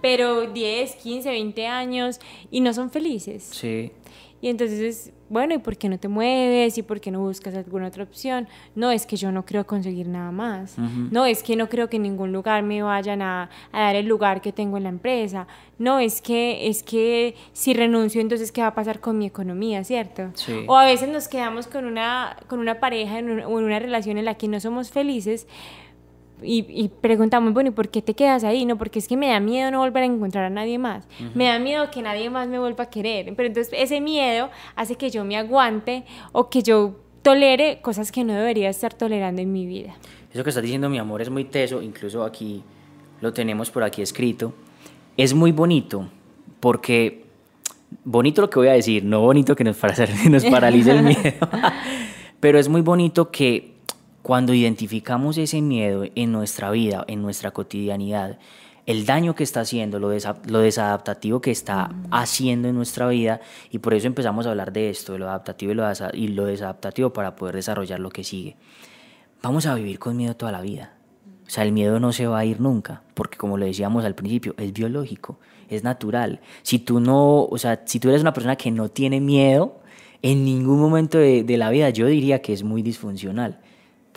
pero 0.02 0.52
10, 0.52 0.96
15, 0.98 1.30
20 1.30 1.68
años 1.68 2.20
y 2.52 2.60
no 2.60 2.74
son 2.74 2.92
felices. 2.92 3.50
Sí. 3.52 3.94
Y 4.42 4.50
entonces 4.50 4.80
es, 4.82 5.14
bueno, 5.30 5.54
¿y 5.54 5.58
por 5.58 5.78
qué 5.78 5.90
no 5.90 5.98
te 5.98 6.08
mueves? 6.08 6.78
¿Y 6.78 6.84
por 6.84 7.00
qué 7.00 7.12
no 7.12 7.20
buscas 7.20 7.56
alguna 7.56 7.88
otra 7.88 8.04
opción? 8.04 8.48
No, 8.76 8.92
es 8.92 9.06
que 9.06 9.18
yo 9.18 9.32
no 9.32 9.46
creo 9.46 9.66
conseguir 9.66 10.08
nada 10.08 10.32
más. 10.32 10.78
No, 10.78 11.26
es 11.26 11.44
que 11.44 11.56
no 11.56 11.70
creo 11.70 11.90
que 11.90 11.98
en 11.98 12.04
ningún 12.04 12.32
lugar 12.32 12.64
me 12.64 12.82
vayan 12.82 13.22
a, 13.22 13.50
dar 13.74 13.96
el 13.96 14.08
lugar 14.08 14.42
que 14.42 14.52
tengo 14.52 14.78
en 14.78 14.84
la 14.84 14.90
empresa. 14.90 15.48
No, 15.80 16.00
es 16.00 16.22
que, 16.22 16.68
es 16.68 16.82
que 16.82 17.36
si 17.54 17.74
renuncio, 17.74 18.22
entonces 18.22 18.52
¿qué 18.52 18.62
va 18.62 18.68
a 18.68 18.76
pasar 18.76 19.00
con 19.00 19.18
mi 19.18 19.26
economía, 19.26 19.84
cierto? 19.84 20.32
O 20.68 20.76
a 20.76 20.86
veces 20.86 21.10
nos 21.10 21.28
quedamos 21.28 21.68
con 21.68 21.86
una, 21.86 22.38
con 22.48 22.60
una 22.60 22.80
pareja 22.80 23.20
en 23.20 23.42
o 23.42 23.60
en 23.60 23.66
una 23.66 23.80
relación 23.80 24.18
en 24.18 24.26
la 24.26 24.36
que 24.36 24.48
no 24.48 24.60
somos 24.60 24.92
felices 24.92 25.48
y, 26.42 26.90
preguntamos, 27.02 27.54
bueno, 27.54 27.70
¿y 27.70 27.74
por 27.74 27.90
qué 27.90 28.02
te 28.02 28.14
quedas 28.14 28.44
ahí? 28.44 28.66
No, 28.66 28.78
porque 28.78 29.00
es 29.00 29.08
que 29.08 29.18
me 29.18 29.30
da 29.30 29.40
miedo 29.40 29.72
no 29.72 29.80
volver 29.80 30.04
a 30.04 30.06
encontrar 30.06 30.46
a 30.46 30.50
nadie 30.50 30.78
más. 30.78 31.08
Me 31.34 31.46
da 31.48 31.60
miedo 31.60 31.90
que 31.90 32.02
nadie 32.02 32.30
más 32.30 32.48
me 32.48 32.60
vuelva 32.60 32.86
a 32.86 32.90
querer. 32.90 33.34
Pero 33.36 33.48
entonces 33.48 33.74
ese 33.78 34.02
miedo 34.02 34.50
hace 34.76 34.96
que 34.96 35.10
yo 35.10 35.26
me 35.26 35.38
aguante 35.38 36.04
o 36.32 36.50
que 36.50 36.62
yo 36.62 36.96
tolere 37.24 37.82
cosas 37.82 38.12
que 38.12 38.24
no 38.24 38.34
debería 38.34 38.70
estar 38.70 38.94
tolerando 38.94 39.42
en 39.42 39.52
mi 39.52 39.66
vida. 39.66 39.96
Eso 40.32 40.44
que 40.44 40.50
estás 40.50 40.64
diciendo, 40.64 40.90
mi 40.90 41.00
amor, 41.00 41.22
es 41.22 41.30
muy 41.30 41.46
teso. 41.46 41.82
Incluso 41.82 42.24
aquí 42.24 42.64
lo 43.22 43.34
tenemos 43.34 43.72
por 43.72 43.84
aquí 43.84 44.02
escrito. 44.02 44.54
Es 45.18 45.34
muy 45.34 45.52
bonito 45.52 46.08
porque 46.60 47.26
bonito 48.04 48.42
lo 48.42 48.50
que 48.50 48.60
voy 48.60 48.68
a 48.68 48.74
decir, 48.74 49.04
no 49.04 49.22
bonito 49.22 49.56
que 49.56 49.64
nos, 49.64 49.78
nos 50.30 50.46
paralice 50.46 50.92
el 50.92 51.04
miedo, 51.04 51.50
pero 52.40 52.60
es 52.60 52.70
muy 52.70 52.82
bonito 52.82 53.32
que 53.32 53.77
cuando 54.28 54.54
identificamos 54.54 55.38
ese 55.38 55.62
miedo 55.62 56.04
en 56.16 56.34
nuestra 56.34 56.70
vida, 56.70 57.06
en 57.08 57.22
nuestra 57.22 57.52
cotidianidad, 57.52 58.40
el 58.86 59.06
daño 59.06 59.36
que 59.36 59.46
está 59.46 59.62
haciendo, 59.62 60.00
lo, 60.00 60.10
lo 60.10 60.60
desadaptativo 60.60 61.40
que 61.40 61.52
está 61.52 61.92
haciendo 62.12 62.68
en 62.68 62.76
nuestra 62.76 63.08
vida 63.08 63.40
y 63.72 63.80
por 63.80 63.94
eso 63.94 64.06
empezamos 64.06 64.46
a 64.46 64.50
hablar 64.50 64.74
de 64.74 64.90
esto, 64.90 65.14
de 65.14 65.20
lo 65.20 65.30
adaptativo 65.30 65.72
y 65.72 65.76
lo, 65.76 65.90
y 66.12 66.28
lo 66.28 66.44
desadaptativo 66.44 67.14
para 67.14 67.38
poder 67.38 67.56
desarrollar 67.56 68.02
lo 68.02 68.10
que 68.10 68.26
sigue. 68.26 68.58
Vamos 69.42 69.66
a 69.66 69.76
vivir 69.76 69.98
con 69.98 70.18
miedo 70.18 70.36
toda 70.36 70.52
la 70.52 70.60
vida. 70.60 70.98
O 71.48 71.50
sea, 71.50 71.64
el 71.64 71.72
miedo 71.72 71.98
no 72.02 72.12
se 72.12 72.28
va 72.28 72.40
a 72.40 72.44
ir 72.44 72.60
nunca, 72.60 73.04
porque 73.14 73.38
como 73.38 73.58
lo 73.58 73.66
decíamos 73.66 74.04
al 74.04 74.14
principio, 74.14 74.56
es 74.58 74.74
biológico, 74.74 75.40
es 75.70 75.86
natural. 75.86 76.42
Si 76.64 76.80
tú 76.80 77.00
no, 77.00 77.46
o 77.46 77.58
sea, 77.58 77.84
si 77.86 78.02
tú 78.02 78.10
eres 78.10 78.20
una 78.20 78.34
persona 78.34 78.58
que 78.58 78.72
no 78.72 78.90
tiene 78.90 79.22
miedo, 79.22 79.80
en 80.22 80.44
ningún 80.44 80.82
momento 80.82 81.18
de, 81.18 81.46
de 81.46 81.56
la 81.56 81.70
vida 81.70 81.92
yo 81.92 82.08
diría 82.08 82.42
que 82.42 82.52
es 82.52 82.64
muy 82.64 82.82
disfuncional, 82.82 83.62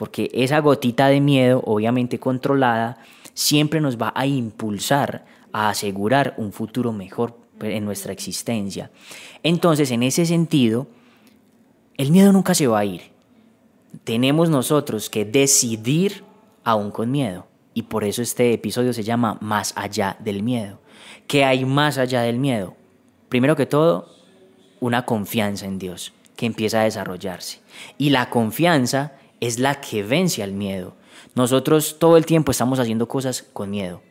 porque 0.00 0.30
esa 0.32 0.60
gotita 0.60 1.08
de 1.08 1.20
miedo, 1.20 1.62
obviamente 1.66 2.18
controlada, 2.18 2.96
siempre 3.34 3.82
nos 3.82 3.98
va 3.98 4.14
a 4.16 4.24
impulsar 4.24 5.26
a 5.52 5.68
asegurar 5.68 6.32
un 6.38 6.54
futuro 6.54 6.90
mejor 6.90 7.36
en 7.60 7.84
nuestra 7.84 8.10
existencia. 8.10 8.90
Entonces, 9.42 9.90
en 9.90 10.02
ese 10.02 10.24
sentido, 10.24 10.86
el 11.98 12.12
miedo 12.12 12.32
nunca 12.32 12.54
se 12.54 12.66
va 12.66 12.78
a 12.78 12.84
ir. 12.86 13.10
Tenemos 14.02 14.48
nosotros 14.48 15.10
que 15.10 15.26
decidir 15.26 16.24
aún 16.64 16.92
con 16.92 17.10
miedo. 17.10 17.46
Y 17.74 17.82
por 17.82 18.02
eso 18.02 18.22
este 18.22 18.54
episodio 18.54 18.94
se 18.94 19.02
llama 19.02 19.36
Más 19.42 19.74
allá 19.76 20.16
del 20.20 20.42
miedo. 20.42 20.80
¿Qué 21.26 21.44
hay 21.44 21.66
más 21.66 21.98
allá 21.98 22.22
del 22.22 22.38
miedo? 22.38 22.74
Primero 23.28 23.54
que 23.54 23.66
todo, 23.66 24.08
una 24.80 25.04
confianza 25.04 25.66
en 25.66 25.78
Dios 25.78 26.14
que 26.36 26.46
empieza 26.46 26.80
a 26.80 26.84
desarrollarse. 26.84 27.60
Y 27.98 28.08
la 28.08 28.30
confianza 28.30 29.12
es 29.40 29.58
la 29.58 29.80
que 29.80 30.02
vence 30.02 30.42
al 30.42 30.52
miedo. 30.52 30.94
Nosotros 31.34 31.98
todo 31.98 32.16
el 32.16 32.26
tiempo 32.26 32.50
estamos 32.50 32.78
haciendo 32.78 33.08
cosas 33.08 33.42
con 33.42 33.70
miedo, 33.70 34.02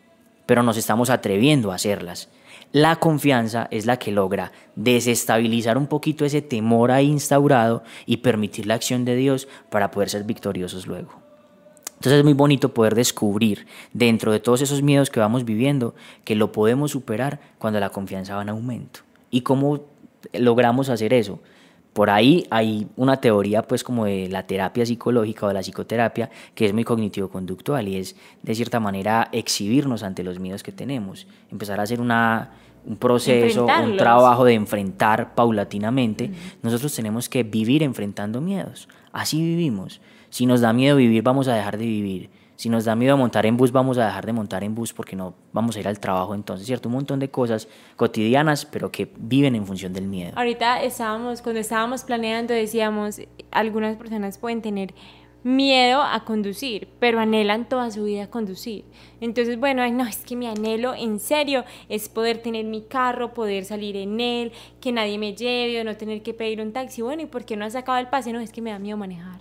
pero 0.46 0.64
nos 0.64 0.78
estamos 0.78 1.10
atreviendo 1.10 1.72
a 1.72 1.76
hacerlas. 1.76 2.30
La 2.72 2.98
confianza 2.98 3.68
es 3.72 3.86
la 3.86 3.98
que 3.98 4.12
logra 4.12 4.52
desestabilizar 4.76 5.78
un 5.78 5.88
poquito 5.88 6.24
ese 6.24 6.42
temor 6.42 6.92
ahí 6.92 7.08
instaurado 7.08 7.84
y 8.06 8.18
permitir 8.18 8.68
la 8.68 8.76
acción 8.76 9.06
de 9.06 9.16
Dios 9.16 9.48
para 9.70 9.90
poder 9.90 10.10
ser 10.10 10.24
victoriosos 10.24 10.86
luego. 10.86 11.30
Entonces 11.96 12.20
es 12.20 12.24
muy 12.24 12.34
bonito 12.34 12.74
poder 12.74 12.96
descubrir 12.96 13.66
dentro 13.92 14.32
de 14.32 14.40
todos 14.40 14.62
esos 14.62 14.82
miedos 14.82 15.10
que 15.10 15.20
vamos 15.20 15.46
viviendo 15.46 15.96
que 16.24 16.36
lo 16.36 16.52
podemos 16.52 16.92
superar 16.92 17.40
cuando 17.58 17.80
la 17.80 17.90
confianza 17.90 18.36
va 18.36 18.44
en 18.44 18.50
aumento. 18.50 19.02
¿Y 19.32 19.42
cómo 19.42 19.82
logramos 20.32 20.90
hacer 20.90 21.14
eso? 21.14 21.40
Por 21.94 22.10
ahí 22.10 22.46
hay 22.50 22.88
una 22.96 23.18
teoría 23.18 23.64
pues 23.64 23.84
como 23.84 24.06
de 24.06 24.30
la 24.30 24.46
terapia 24.46 24.86
psicológica 24.86 25.46
o 25.46 25.50
de 25.50 25.56
la 25.56 25.62
psicoterapia 25.62 26.30
que 26.54 26.66
es 26.66 26.74
muy 26.74 26.84
cognitivo-conductual 26.84 27.88
y 27.88 27.98
es 27.98 28.16
de 28.44 28.56
cierta 28.56 28.80
manera 28.80 29.30
exhibirnos 29.32 30.04
ante 30.04 30.24
los 30.24 30.40
miedos 30.40 30.64
que 30.64 30.72
tenemos, 30.72 31.28
empezar 31.52 31.80
a 31.80 31.84
hacer 31.84 32.00
una, 32.00 32.52
un 32.86 32.98
proceso, 32.98 33.66
un 33.66 33.98
trabajo 33.98 34.46
de 34.46 34.54
enfrentar 34.54 35.34
paulatinamente. 35.36 36.32
Nosotros 36.62 36.94
tenemos 36.96 37.28
que 37.28 37.44
vivir 37.44 37.84
enfrentando 37.84 38.40
miedos, 38.40 38.88
así 39.12 39.42
vivimos. 39.42 40.00
Si 40.30 40.46
nos 40.46 40.62
da 40.62 40.74
miedo 40.74 40.96
vivir, 40.96 41.24
vamos 41.24 41.48
a 41.48 41.56
dejar 41.56 41.78
de 41.78 41.86
vivir. 41.86 42.30
Si 42.60 42.68
nos 42.68 42.84
da 42.84 42.94
miedo 42.94 43.16
montar 43.16 43.46
en 43.46 43.56
bus, 43.56 43.72
vamos 43.72 43.98
a 44.00 44.06
dejar 44.06 44.26
de 44.26 44.34
montar 44.34 44.66
en 44.66 44.76
bus 44.76 44.92
porque 44.92 45.16
no 45.16 45.34
vamos 45.54 45.78
a 45.78 45.80
ir 45.80 45.88
al 45.88 45.98
trabajo. 45.98 46.36
Entonces, 46.36 46.68
¿cierto? 46.68 46.90
Un 46.90 46.96
montón 46.96 47.18
de 47.18 47.32
cosas 47.32 47.70
cotidianas, 47.96 48.66
pero 48.66 48.92
que 48.92 49.10
viven 49.18 49.56
en 49.56 49.66
función 49.66 49.94
del 49.94 50.08
miedo. 50.08 50.34
Ahorita 50.36 50.84
estábamos, 50.84 51.42
cuando 51.42 51.62
estábamos 51.62 52.04
planeando, 52.04 52.54
decíamos, 52.54 53.22
algunas 53.52 53.96
personas 53.96 54.38
pueden 54.38 54.62
tener 54.62 54.94
miedo 55.42 56.02
a 56.02 56.26
conducir, 56.26 56.90
pero 57.00 57.22
anhelan 57.22 57.70
toda 57.70 57.92
su 57.92 58.04
vida 58.04 58.30
conducir. 58.30 58.84
Entonces, 59.22 59.58
bueno, 59.58 59.90
no, 59.92 60.06
es 60.06 60.18
que 60.18 60.36
mi 60.36 60.46
anhelo 60.46 60.94
en 60.94 61.22
serio 61.22 61.64
es 61.88 62.10
poder 62.10 62.40
tener 62.40 62.66
mi 62.66 62.82
carro, 62.82 63.34
poder 63.34 63.64
salir 63.64 63.96
en 63.96 64.20
él, 64.20 64.52
que 64.82 64.92
nadie 64.92 65.18
me 65.18 65.34
lleve 65.34 65.80
o 65.80 65.86
no 65.86 65.96
tener 65.96 66.22
que 66.24 66.34
pedir 66.34 66.60
un 66.60 66.74
taxi. 66.74 67.04
Bueno, 67.04 67.22
¿y 67.22 67.26
por 67.26 67.46
qué 67.46 67.56
no 67.56 67.64
has 67.64 67.72
sacado 67.72 68.00
el 68.00 68.10
pase? 68.10 68.34
No, 68.34 68.42
es 68.42 68.52
que 68.52 68.62
me 68.62 68.72
da 68.72 68.80
miedo 68.80 68.98
manejar. 68.98 69.40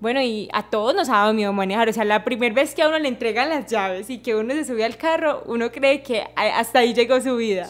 Bueno, 0.00 0.22
y 0.22 0.48
a 0.52 0.62
todos 0.62 0.94
nos 0.94 1.08
ha 1.08 1.18
dado 1.18 1.34
miedo 1.34 1.52
manejar. 1.52 1.88
O 1.88 1.92
sea, 1.92 2.04
la 2.04 2.24
primera 2.24 2.54
vez 2.54 2.74
que 2.74 2.82
a 2.82 2.88
uno 2.88 2.98
le 2.98 3.08
entregan 3.08 3.48
las 3.48 3.66
llaves 3.66 4.10
y 4.10 4.18
que 4.18 4.36
uno 4.36 4.54
se 4.54 4.64
sube 4.64 4.84
al 4.84 4.96
carro, 4.96 5.42
uno 5.46 5.72
cree 5.72 6.02
que 6.02 6.24
hasta 6.36 6.80
ahí 6.80 6.94
llegó 6.94 7.20
su 7.20 7.36
vida. 7.36 7.68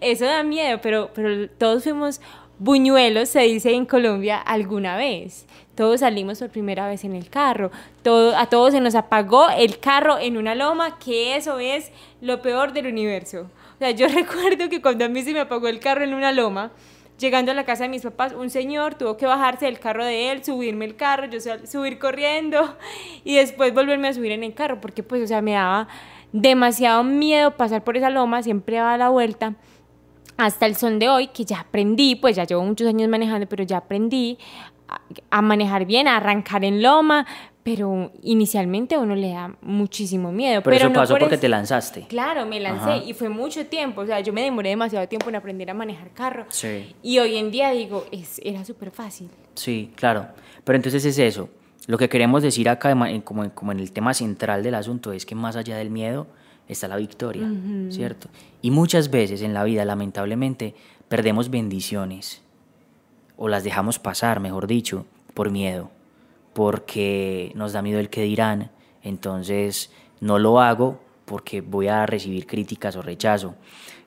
Eso 0.00 0.26
da 0.26 0.42
miedo, 0.42 0.80
pero, 0.82 1.10
pero 1.14 1.48
todos 1.48 1.84
fuimos 1.84 2.20
buñuelos, 2.58 3.30
se 3.30 3.40
dice 3.40 3.72
en 3.72 3.86
Colombia, 3.86 4.38
alguna 4.38 4.96
vez. 4.96 5.46
Todos 5.74 6.00
salimos 6.00 6.38
por 6.38 6.50
primera 6.50 6.86
vez 6.86 7.04
en 7.04 7.14
el 7.14 7.30
carro. 7.30 7.70
Todo, 8.02 8.36
a 8.36 8.46
todos 8.46 8.72
se 8.72 8.80
nos 8.80 8.94
apagó 8.94 9.48
el 9.50 9.78
carro 9.78 10.18
en 10.18 10.36
una 10.36 10.54
loma, 10.54 10.98
que 10.98 11.36
eso 11.36 11.58
es 11.58 11.90
lo 12.20 12.42
peor 12.42 12.74
del 12.74 12.86
universo. 12.86 13.48
O 13.76 13.78
sea, 13.78 13.90
yo 13.92 14.06
recuerdo 14.14 14.68
que 14.68 14.82
cuando 14.82 15.06
a 15.06 15.08
mí 15.08 15.22
se 15.22 15.32
me 15.32 15.40
apagó 15.40 15.68
el 15.68 15.80
carro 15.80 16.04
en 16.04 16.12
una 16.12 16.32
loma, 16.32 16.70
Llegando 17.22 17.52
a 17.52 17.54
la 17.54 17.64
casa 17.64 17.84
de 17.84 17.88
mis 17.88 18.02
papás, 18.02 18.32
un 18.32 18.50
señor 18.50 18.96
tuvo 18.96 19.16
que 19.16 19.26
bajarse 19.26 19.66
del 19.66 19.78
carro 19.78 20.04
de 20.04 20.32
él, 20.32 20.42
subirme 20.42 20.86
el 20.86 20.96
carro, 20.96 21.26
yo 21.26 21.38
subir 21.40 22.00
corriendo 22.00 22.76
y 23.24 23.36
después 23.36 23.72
volverme 23.72 24.08
a 24.08 24.12
subir 24.12 24.32
en 24.32 24.42
el 24.42 24.54
carro, 24.54 24.80
porque 24.80 25.04
pues, 25.04 25.22
o 25.22 25.26
sea, 25.28 25.40
me 25.40 25.52
daba 25.52 25.86
demasiado 26.32 27.04
miedo 27.04 27.56
pasar 27.56 27.84
por 27.84 27.96
esa 27.96 28.10
loma, 28.10 28.42
siempre 28.42 28.78
daba 28.78 28.98
la 28.98 29.08
vuelta. 29.08 29.54
Hasta 30.36 30.66
el 30.66 30.74
son 30.74 30.98
de 30.98 31.10
hoy, 31.10 31.28
que 31.28 31.44
ya 31.44 31.60
aprendí, 31.60 32.16
pues 32.16 32.34
ya 32.34 32.42
llevo 32.42 32.64
muchos 32.64 32.88
años 32.88 33.08
manejando, 33.08 33.46
pero 33.46 33.62
ya 33.62 33.76
aprendí 33.76 34.36
a, 35.30 35.42
manejar 35.42 35.84
bien, 35.84 36.08
a 36.08 36.16
arrancar 36.16 36.64
en 36.64 36.82
loma, 36.82 37.24
pero 37.62 38.10
inicialmente 38.22 38.96
a 38.96 38.98
uno 38.98 39.14
le 39.14 39.30
da 39.30 39.54
muchísimo 39.62 40.32
miedo. 40.32 40.62
Pero, 40.62 40.76
eso 40.76 40.88
no 40.88 40.94
pasó 40.94 41.16
porque 41.16 41.38
te 41.38 41.48
lanzaste. 41.48 42.06
Claro, 42.08 42.44
me 42.44 42.58
lancé 42.58 43.06
y 43.06 43.12
fue 43.12 43.28
mucho 43.28 43.66
tiempo. 43.66 44.00
O 44.00 44.06
sea, 44.06 44.20
yo 44.20 44.32
me 44.32 44.42
demoré 44.42 44.70
demasiado 44.70 45.06
tiempo 45.06 45.28
en 45.28 45.36
aprender 45.36 45.70
a 45.70 45.74
manejar 45.74 46.10
carro. 46.10 46.46
Sí. 46.48 46.94
Y 47.02 47.18
hoy 47.18 47.36
en 47.36 47.50
día 47.52 47.70
digo, 47.70 48.04
es, 48.10 48.40
era 48.42 48.64
súper 48.64 48.90
fácil. 48.90 49.28
Sí, 49.54 49.92
claro. 49.94 50.26
Pero 50.64 50.76
entonces 50.76 51.04
es 51.04 51.18
eso. 51.18 51.48
Lo 51.86 51.98
que 51.98 52.08
queremos 52.08 52.42
decir 52.42 52.68
acá, 52.68 52.94
como, 53.24 53.50
como 53.54 53.72
en 53.72 53.80
el 53.80 53.92
tema 53.92 54.12
central 54.14 54.62
del 54.62 54.74
asunto, 54.74 55.12
es 55.12 55.24
que 55.24 55.34
más 55.34 55.54
allá 55.54 55.76
del 55.76 55.90
miedo 55.90 56.26
está 56.68 56.88
la 56.88 56.96
victoria, 56.96 57.48
¿cierto? 57.90 58.28
Y 58.60 58.70
muchas 58.70 59.10
veces 59.10 59.42
en 59.42 59.52
la 59.52 59.64
vida, 59.64 59.84
lamentablemente, 59.84 60.74
perdemos 61.08 61.50
bendiciones 61.50 62.40
o 63.36 63.48
las 63.48 63.64
dejamos 63.64 63.98
pasar, 63.98 64.40
mejor 64.40 64.68
dicho, 64.68 65.04
por 65.34 65.50
miedo 65.50 65.90
porque 66.52 67.52
nos 67.54 67.72
da 67.72 67.82
miedo 67.82 68.00
el 68.00 68.10
que 68.10 68.22
dirán, 68.22 68.70
entonces 69.02 69.90
no 70.20 70.38
lo 70.38 70.60
hago 70.60 71.00
porque 71.24 71.60
voy 71.60 71.88
a 71.88 72.06
recibir 72.06 72.46
críticas 72.46 72.96
o 72.96 73.02
rechazo. 73.02 73.54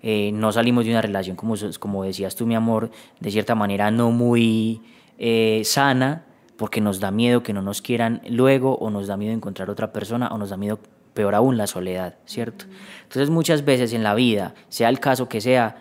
Eh, 0.01 0.31
no 0.31 0.51
salimos 0.51 0.85
de 0.85 0.91
una 0.91 1.01
relación, 1.01 1.35
como, 1.35 1.55
como 1.79 2.03
decías 2.03 2.35
tú, 2.35 2.45
mi 2.45 2.55
amor, 2.55 2.91
de 3.19 3.31
cierta 3.31 3.55
manera 3.55 3.89
no 3.89 4.11
muy 4.11 4.81
eh, 5.17 5.61
sana, 5.65 6.25
porque 6.57 6.81
nos 6.81 6.99
da 6.99 7.11
miedo 7.11 7.41
que 7.41 7.53
no 7.53 7.61
nos 7.61 7.81
quieran 7.81 8.21
luego, 8.29 8.75
o 8.75 8.89
nos 8.89 9.07
da 9.07 9.17
miedo 9.17 9.33
encontrar 9.33 9.69
otra 9.69 9.91
persona, 9.91 10.27
o 10.27 10.37
nos 10.37 10.51
da 10.51 10.57
miedo, 10.57 10.79
peor 11.13 11.33
aún, 11.33 11.57
la 11.57 11.65
soledad, 11.65 12.17
¿cierto? 12.25 12.65
Entonces 13.03 13.29
muchas 13.29 13.65
veces 13.65 13.93
en 13.93 14.03
la 14.03 14.13
vida, 14.13 14.53
sea 14.69 14.89
el 14.89 14.99
caso 14.99 15.27
que 15.27 15.41
sea, 15.41 15.77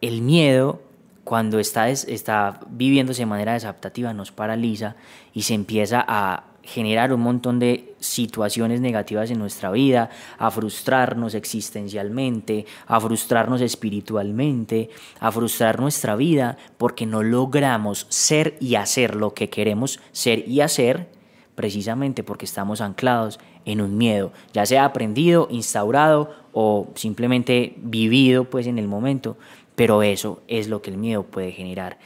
el 0.00 0.22
miedo 0.22 0.82
cuando 1.26 1.58
está, 1.58 1.90
está 1.90 2.60
viviéndose 2.68 3.22
de 3.22 3.26
manera 3.26 3.54
desadaptativa 3.54 4.14
nos 4.14 4.30
paraliza 4.30 4.94
y 5.34 5.42
se 5.42 5.54
empieza 5.54 6.04
a 6.06 6.44
generar 6.62 7.12
un 7.12 7.20
montón 7.20 7.58
de 7.58 7.96
situaciones 7.98 8.80
negativas 8.80 9.32
en 9.32 9.40
nuestra 9.40 9.72
vida, 9.72 10.08
a 10.38 10.52
frustrarnos 10.52 11.34
existencialmente, 11.34 12.64
a 12.86 13.00
frustrarnos 13.00 13.60
espiritualmente, 13.60 14.88
a 15.18 15.32
frustrar 15.32 15.80
nuestra 15.80 16.14
vida 16.14 16.58
porque 16.78 17.06
no 17.06 17.24
logramos 17.24 18.06
ser 18.08 18.56
y 18.60 18.76
hacer 18.76 19.16
lo 19.16 19.34
que 19.34 19.50
queremos 19.50 19.98
ser 20.12 20.48
y 20.48 20.60
hacer 20.60 21.08
precisamente 21.56 22.22
porque 22.22 22.44
estamos 22.44 22.80
anclados 22.80 23.40
en 23.64 23.80
un 23.80 23.98
miedo, 23.98 24.30
ya 24.52 24.64
sea 24.64 24.84
aprendido, 24.84 25.48
instaurado 25.50 26.30
o 26.52 26.86
simplemente 26.94 27.74
vivido 27.78 28.44
pues 28.44 28.68
en 28.68 28.78
el 28.78 28.86
momento, 28.86 29.36
pero 29.76 30.02
eso 30.02 30.42
es 30.48 30.68
lo 30.68 30.82
que 30.82 30.90
el 30.90 30.96
miedo 30.96 31.22
puede 31.22 31.52
generar. 31.52 31.98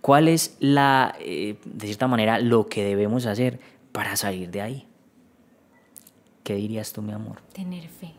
¿Cuál 0.00 0.28
es 0.28 0.56
la, 0.60 1.16
eh, 1.18 1.56
de 1.64 1.86
cierta 1.86 2.06
manera, 2.06 2.38
lo 2.38 2.66
que 2.66 2.84
debemos 2.84 3.26
hacer 3.26 3.58
para 3.90 4.16
salir 4.16 4.50
de 4.50 4.60
ahí? 4.60 4.86
¿Qué 6.42 6.54
dirías 6.54 6.92
tú, 6.92 7.00
mi 7.00 7.12
amor? 7.12 7.40
Tener 7.52 7.88
fe 7.88 8.12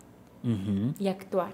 y 0.99 1.07
actuar. 1.07 1.53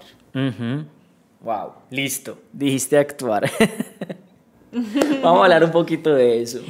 Wow, 1.42 1.72
listo. 1.90 2.38
Dijiste 2.52 2.98
actuar. 2.98 3.50
Vamos 5.22 5.40
a 5.40 5.44
hablar 5.44 5.64
un 5.64 5.70
poquito 5.70 6.14
de 6.14 6.40
eso. 6.40 6.60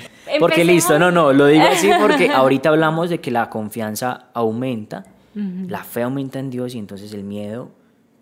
Porque 0.40 0.64
listo, 0.64 0.98
no, 0.98 1.12
no, 1.12 1.32
lo 1.32 1.46
digo 1.46 1.64
así 1.64 1.88
porque 2.00 2.30
ahorita 2.30 2.68
hablamos 2.70 3.10
de 3.10 3.20
que 3.20 3.30
la 3.30 3.48
confianza 3.48 4.26
aumenta, 4.34 5.04
la 5.34 5.84
fe 5.84 6.02
aumenta 6.02 6.40
en 6.40 6.50
Dios 6.50 6.74
y 6.74 6.78
entonces 6.78 7.12
el 7.14 7.24
miedo 7.24 7.70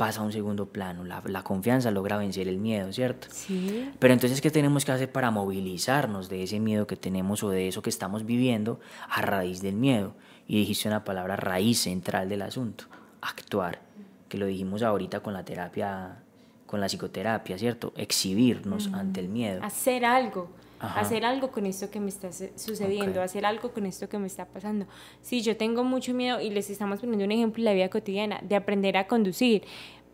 pasa 0.01 0.23
a 0.23 0.25
un 0.25 0.33
segundo 0.33 0.65
plano. 0.65 1.05
La, 1.05 1.43
confianza 1.43 1.91
logra 1.91 2.17
vencer 2.17 2.49
el 2.49 2.57
miedo, 2.57 2.91
¿cierto? 2.91 3.29
Sí. 3.31 3.91
Pero 3.99 4.15
entonces, 4.15 4.41
¿qué 4.41 4.51
tenemos 4.51 4.87
que 4.87 4.93
hacer 4.93 5.13
para 5.13 5.31
movilizarnos 5.31 6.31
de 6.31 6.43
ese 6.43 6.59
miedo 6.59 6.87
que 6.87 6.97
tenemos 6.97 7.43
o 7.43 7.51
de 7.51 7.69
eso 7.69 7.83
que 7.83 7.91
estamos 7.91 8.25
viviendo 8.25 8.81
a 9.11 9.21
raíz 9.21 9.61
del 9.61 9.75
miedo? 9.75 10.15
Y 10.47 10.57
dijiste 10.57 10.89
una 10.89 11.05
palabra 11.05 11.37
raíz 11.37 11.81
central 11.81 12.31
del 12.31 12.41
asunto, 12.41 12.85
actuar. 13.21 13.83
que 14.31 14.39
lo 14.39 14.47
dijimos 14.47 14.83
ahorita 14.83 15.21
con 15.21 15.35
la 15.35 15.45
terapia, 15.45 16.23
con 16.65 16.81
la 16.81 16.87
psicoterapia, 16.87 17.59
¿cierto? 17.59 17.93
Exhibirnos 17.95 18.89
ante 18.95 19.21
el 19.21 19.29
miedo. 19.29 19.63
Hacer 19.63 20.07
algo. 20.07 20.49
Hacer 20.81 21.27
algo 21.27 21.51
con 21.51 21.67
esto 21.67 21.91
que 21.91 22.01
me 22.01 22.09
está 22.09 22.31
sucediendo, 22.33 23.21
hacer 23.21 23.45
algo 23.45 23.71
con 23.71 23.85
esto 23.85 24.09
que 24.09 24.19
me 24.19 24.27
está 24.27 24.47
pasando. 24.47 24.87
Sí, 25.21 25.43
yo 25.43 25.57
tengo 25.57 25.85
mucho 25.85 26.15
miedo 26.15 26.41
y 26.41 26.49
les 26.49 26.71
estamos 26.71 27.01
poniendo 27.01 27.25
un 27.25 27.33
ejemplo 27.33 27.61
en 27.61 27.65
la 27.67 27.73
vida 27.75 27.91
cotidiana 27.91 28.41
de 28.43 28.57
aprender 28.57 28.97
a 28.97 29.07
conducir, 29.07 29.63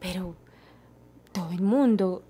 pero 0.00 0.35
todo 1.32 1.52
el 1.52 1.62
mundo 1.62 2.25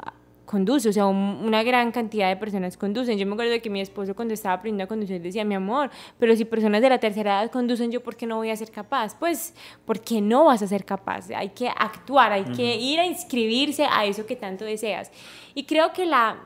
conduce, 0.46 0.88
o 0.88 0.92
sea, 0.92 1.06
una 1.06 1.62
gran 1.62 1.92
cantidad 1.92 2.28
de 2.28 2.36
personas 2.36 2.76
conducen. 2.76 3.18
Yo 3.18 3.26
me 3.26 3.32
acuerdo 3.32 3.52
de 3.52 3.60
que 3.60 3.68
mi 3.68 3.80
esposo 3.80 4.14
cuando 4.14 4.32
estaba 4.32 4.54
aprendiendo 4.54 4.84
a 4.84 4.86
conducir 4.86 5.20
decía, 5.20 5.44
mi 5.44 5.54
amor, 5.54 5.90
pero 6.18 6.34
si 6.36 6.44
personas 6.44 6.80
de 6.80 6.88
la 6.88 6.98
tercera 6.98 7.42
edad 7.42 7.50
conducen, 7.50 7.90
¿yo 7.90 8.02
por 8.02 8.16
qué 8.16 8.26
no 8.26 8.36
voy 8.36 8.50
a 8.50 8.56
ser 8.56 8.70
capaz? 8.70 9.16
Pues, 9.18 9.54
¿por 9.84 10.00
qué 10.00 10.20
no 10.20 10.44
vas 10.44 10.62
a 10.62 10.66
ser 10.66 10.84
capaz? 10.84 11.28
Hay 11.30 11.50
que 11.50 11.68
actuar, 11.68 12.32
hay 12.32 12.44
que 12.44 12.76
ir 12.76 13.00
a 13.00 13.06
inscribirse 13.06 13.86
a 13.90 14.04
eso 14.04 14.24
que 14.24 14.36
tanto 14.36 14.64
deseas. 14.64 15.10
Y 15.54 15.64
creo 15.64 15.92
que 15.92 16.06
la 16.06 16.38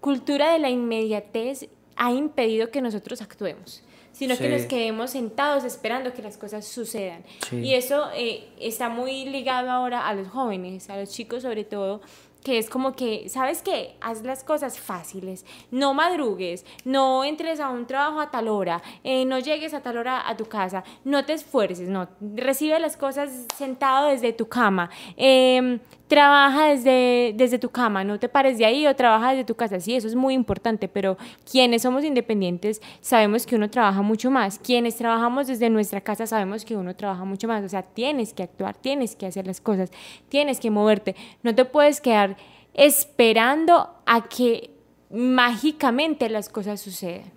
cultura 0.00 0.52
de 0.52 0.58
la 0.58 0.70
inmediatez 0.70 1.68
ha 1.96 2.12
impedido 2.12 2.70
que 2.70 2.80
nosotros 2.80 3.20
actuemos 3.22 3.82
sino 4.18 4.36
que 4.36 4.48
nos 4.48 4.62
quedemos 4.62 5.12
sentados 5.12 5.62
esperando 5.62 6.12
que 6.12 6.22
las 6.22 6.36
cosas 6.36 6.66
sucedan. 6.66 7.22
Y 7.52 7.74
eso 7.74 8.08
eh, 8.16 8.48
está 8.58 8.88
muy 8.88 9.26
ligado 9.26 9.70
ahora 9.70 10.08
a 10.08 10.12
los 10.12 10.26
jóvenes, 10.26 10.90
a 10.90 10.96
los 10.96 11.10
chicos 11.10 11.42
sobre 11.42 11.62
todo, 11.62 12.00
que 12.48 12.56
es 12.56 12.70
como 12.70 12.94
que, 12.94 13.28
¿sabes 13.28 13.60
qué? 13.60 13.94
Haz 14.00 14.22
las 14.22 14.42
cosas 14.42 14.80
fáciles, 14.80 15.44
no 15.70 15.92
madrugues, 15.92 16.64
no 16.82 17.22
entres 17.22 17.60
a 17.60 17.68
un 17.68 17.86
trabajo 17.86 18.20
a 18.20 18.30
tal 18.30 18.48
hora, 18.48 18.80
eh, 19.04 19.26
no 19.26 19.38
llegues 19.38 19.74
a 19.74 19.82
tal 19.82 19.98
hora 19.98 20.26
a 20.26 20.34
tu 20.34 20.46
casa, 20.46 20.82
no 21.04 21.26
te 21.26 21.34
esfuerces, 21.34 21.90
no, 21.90 22.08
recibe 22.34 22.80
las 22.80 22.96
cosas 22.96 23.44
sentado 23.54 24.08
desde 24.08 24.32
tu 24.32 24.48
cama, 24.48 24.88
em, 25.18 25.78
trabaja 26.06 26.68
desde, 26.68 27.34
desde 27.36 27.58
tu 27.58 27.68
cama, 27.68 28.02
no 28.02 28.18
te 28.18 28.30
pares 28.30 28.56
de 28.56 28.64
ahí 28.64 28.86
o 28.86 28.96
trabaja 28.96 29.32
desde 29.32 29.44
tu 29.44 29.54
casa, 29.54 29.78
sí, 29.78 29.94
eso 29.94 30.08
es 30.08 30.14
muy 30.14 30.32
importante, 30.32 30.88
pero 30.88 31.18
quienes 31.50 31.82
somos 31.82 32.02
independientes 32.02 32.80
sabemos 33.02 33.44
que 33.44 33.56
uno 33.56 33.68
trabaja 33.68 34.00
mucho 34.00 34.30
más, 34.30 34.58
quienes 34.58 34.96
trabajamos 34.96 35.48
desde 35.48 35.68
nuestra 35.68 36.00
casa 36.00 36.26
sabemos 36.26 36.64
que 36.64 36.76
uno 36.76 36.96
trabaja 36.96 37.26
mucho 37.26 37.46
más, 37.46 37.62
o 37.62 37.68
sea, 37.68 37.82
tienes 37.82 38.32
que 38.32 38.42
actuar, 38.42 38.74
tienes 38.74 39.16
que 39.16 39.26
hacer 39.26 39.46
las 39.46 39.60
cosas, 39.60 39.90
tienes 40.30 40.60
que 40.60 40.70
moverte, 40.70 41.14
no 41.42 41.54
te 41.54 41.66
puedes 41.66 42.00
quedar 42.00 42.37
esperando 42.78 43.90
a 44.06 44.28
que 44.28 44.70
mágicamente 45.10 46.30
las 46.30 46.48
cosas 46.48 46.80
sucedan. 46.80 47.32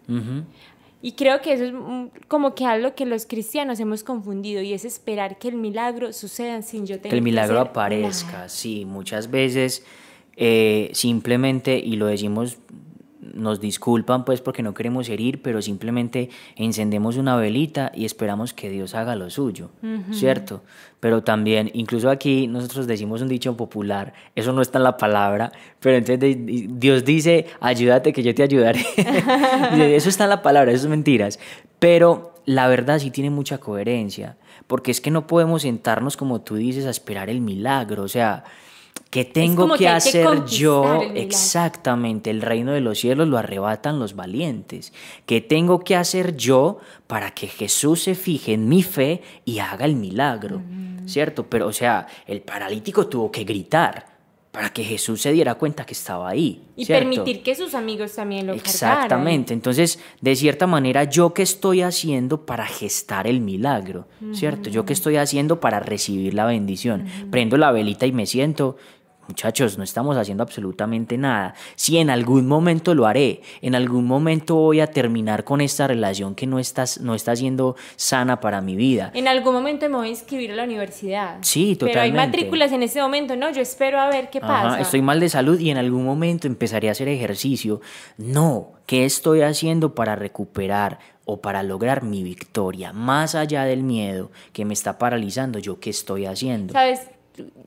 Y 1.01 1.13
creo 1.13 1.41
que 1.41 1.53
eso 1.53 1.63
es 1.63 1.73
como 2.27 2.53
que 2.53 2.65
algo 2.65 2.93
que 2.93 3.07
los 3.07 3.25
cristianos 3.25 3.79
hemos 3.79 4.03
confundido 4.03 4.61
y 4.61 4.73
es 4.73 4.85
esperar 4.85 5.39
que 5.39 5.47
el 5.47 5.55
milagro 5.55 6.13
suceda 6.13 6.61
sin 6.61 6.85
yo 6.85 6.97
tener 6.97 7.09
que 7.09 7.15
el 7.15 7.23
milagro 7.23 7.59
aparezca, 7.59 8.47
sí, 8.49 8.85
muchas 8.85 9.31
veces 9.31 9.83
eh, 10.37 10.91
simplemente, 10.93 11.79
y 11.79 11.95
lo 11.95 12.05
decimos 12.05 12.59
nos 13.21 13.61
disculpan 13.61 14.25
pues 14.25 14.41
porque 14.41 14.63
no 14.63 14.73
queremos 14.73 15.07
herir, 15.07 15.41
pero 15.41 15.61
simplemente 15.61 16.29
encendemos 16.55 17.17
una 17.17 17.35
velita 17.35 17.91
y 17.93 18.05
esperamos 18.05 18.53
que 18.53 18.69
Dios 18.69 18.95
haga 18.95 19.15
lo 19.15 19.29
suyo, 19.29 19.69
¿cierto? 20.11 20.63
Pero 20.99 21.23
también, 21.23 21.69
incluso 21.73 22.09
aquí 22.09 22.47
nosotros 22.47 22.87
decimos 22.87 23.21
un 23.21 23.27
dicho 23.27 23.55
popular, 23.55 24.13
eso 24.35 24.53
no 24.53 24.61
está 24.61 24.79
en 24.79 24.83
la 24.83 24.97
palabra, 24.97 25.51
pero 25.79 25.97
entonces 25.97 26.35
Dios 26.79 27.05
dice, 27.05 27.47
ayúdate 27.59 28.11
que 28.11 28.23
yo 28.23 28.33
te 28.33 28.43
ayudaré. 28.43 28.85
eso 29.95 30.09
está 30.09 30.23
en 30.23 30.29
la 30.31 30.41
palabra, 30.41 30.71
eso 30.71 30.85
es 30.85 30.89
mentiras. 30.89 31.39
Pero 31.79 32.33
la 32.45 32.67
verdad 32.67 32.99
sí 32.99 33.11
tiene 33.11 33.29
mucha 33.29 33.59
coherencia, 33.59 34.37
porque 34.67 34.91
es 34.91 34.99
que 34.99 35.11
no 35.11 35.27
podemos 35.27 35.61
sentarnos 35.61 36.17
como 36.17 36.41
tú 36.41 36.55
dices 36.55 36.85
a 36.85 36.89
esperar 36.89 37.29
el 37.29 37.41
milagro, 37.41 38.03
o 38.03 38.07
sea... 38.07 38.43
¿Qué 39.11 39.25
tengo 39.25 39.75
que, 39.75 39.89
hacer 39.89 40.45
yo? 40.45 41.01
Exactamente, 41.13 42.29
el 42.29 42.41
reino 42.41 42.71
de 42.71 42.79
los 42.79 42.97
cielos 42.99 43.27
lo 43.27 43.37
arrebatan 43.37 43.99
los 43.99 44.15
valientes. 44.15 44.93
¿Qué 45.25 45.41
tengo 45.41 45.81
que 45.81 45.97
hacer 45.97 46.37
yo 46.37 46.79
para 47.07 47.31
que 47.31 47.47
Jesús 47.47 48.03
se 48.03 48.15
fije 48.15 48.53
en 48.53 48.69
mi 48.69 48.83
fe 48.83 49.21
y 49.43 49.59
haga 49.59 49.83
el 49.83 49.95
milagro? 49.97 50.59
Mm. 50.59 51.09
¿Cierto? 51.09 51.45
Pero, 51.49 51.67
o 51.67 51.73
sea, 51.73 52.07
el 52.25 52.41
paralítico 52.41 53.07
tuvo 53.07 53.29
que 53.29 53.43
gritar 53.43 54.10
para 54.51 54.69
que 54.71 54.83
Jesús 54.83 55.21
se 55.21 55.31
diera 55.31 55.55
cuenta 55.55 55.85
que 55.85 55.93
estaba 55.93 56.29
ahí. 56.29 56.61
Y 56.75 56.85
permitir 56.85 57.41
que 57.41 57.55
sus 57.55 57.73
amigos 57.73 58.13
también 58.13 58.47
lo 58.47 58.53
Exactamente. 58.53 59.53
Entonces, 59.53 59.99
de 60.19 60.35
cierta 60.35 60.67
manera, 60.67 61.05
¿yo 61.05 61.33
qué 61.33 61.41
estoy 61.41 61.81
haciendo 61.81 62.45
para 62.45 62.65
gestar 62.65 63.27
el 63.27 63.39
milagro? 63.39 64.07
¿Cierto? 64.33 64.69
¿Yo 64.69 64.85
qué 64.85 64.93
estoy 64.93 65.15
haciendo 65.15 65.61
para 65.61 65.79
recibir 65.79 66.33
la 66.33 66.45
bendición? 66.45 67.05
Prendo 67.29 67.55
la 67.57 67.71
velita 67.71 68.05
y 68.05 68.11
me 68.11 68.25
siento, 68.25 68.75
Muchachos, 69.27 69.77
no 69.77 69.83
estamos 69.83 70.17
haciendo 70.17 70.43
absolutamente 70.43 71.17
nada. 71.17 71.53
Si 71.75 71.97
en 71.97 72.09
algún 72.09 72.47
momento 72.47 72.95
lo 72.95 73.05
haré, 73.05 73.41
en 73.61 73.75
algún 73.75 74.05
momento 74.05 74.55
voy 74.55 74.79
a 74.81 74.87
terminar 74.87 75.43
con 75.43 75.61
esta 75.61 75.87
relación 75.87 76.35
que 76.35 76.47
no 76.47 76.59
está, 76.59 76.85
no 77.01 77.15
está 77.15 77.35
siendo 77.35 77.75
sana 77.95 78.39
para 78.39 78.61
mi 78.61 78.75
vida. 78.75 79.11
En 79.13 79.27
algún 79.27 79.53
momento 79.53 79.87
me 79.89 79.97
voy 79.97 80.07
a 80.07 80.09
inscribir 80.09 80.51
a 80.51 80.55
la 80.55 80.63
universidad. 80.63 81.37
Sí, 81.41 81.75
totalmente. 81.75 81.93
Pero 81.93 82.01
hay 82.01 82.11
matrículas 82.11 82.71
en 82.71 82.83
ese 82.83 83.01
momento, 83.01 83.35
no, 83.35 83.51
yo 83.51 83.61
espero 83.61 83.99
a 83.99 84.09
ver 84.09 84.29
qué 84.29 84.41
pasa. 84.41 84.81
Estoy 84.81 85.01
mal 85.01 85.19
de 85.19 85.29
salud 85.29 85.59
y 85.59 85.69
en 85.69 85.77
algún 85.77 86.03
momento 86.03 86.47
empezaré 86.47 86.89
a 86.89 86.91
hacer 86.91 87.07
ejercicio. 87.07 87.79
No, 88.17 88.73
¿qué 88.85 89.05
estoy 89.05 89.41
haciendo 89.41 89.95
para 89.95 90.15
recuperar 90.15 90.99
o 91.25 91.39
para 91.41 91.63
lograr 91.63 92.03
mi 92.03 92.23
victoria? 92.23 92.91
Más 92.91 93.35
allá 93.35 93.63
del 93.65 93.83
miedo 93.83 94.31
que 94.51 94.65
me 94.65 94.73
está 94.73 94.97
paralizando, 94.97 95.59
¿yo 95.59 95.79
qué 95.79 95.89
estoy 95.91 96.25
haciendo? 96.25 96.73
¿Sabes? 96.73 97.01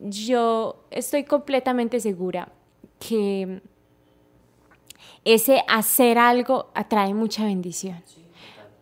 Yo 0.01 0.85
estoy 0.91 1.25
completamente 1.25 2.01
segura 2.01 2.49
que 2.99 3.61
ese 5.25 5.63
hacer 5.69 6.19
algo 6.19 6.71
atrae 6.75 7.15
mucha 7.15 7.45
bendición. 7.45 8.03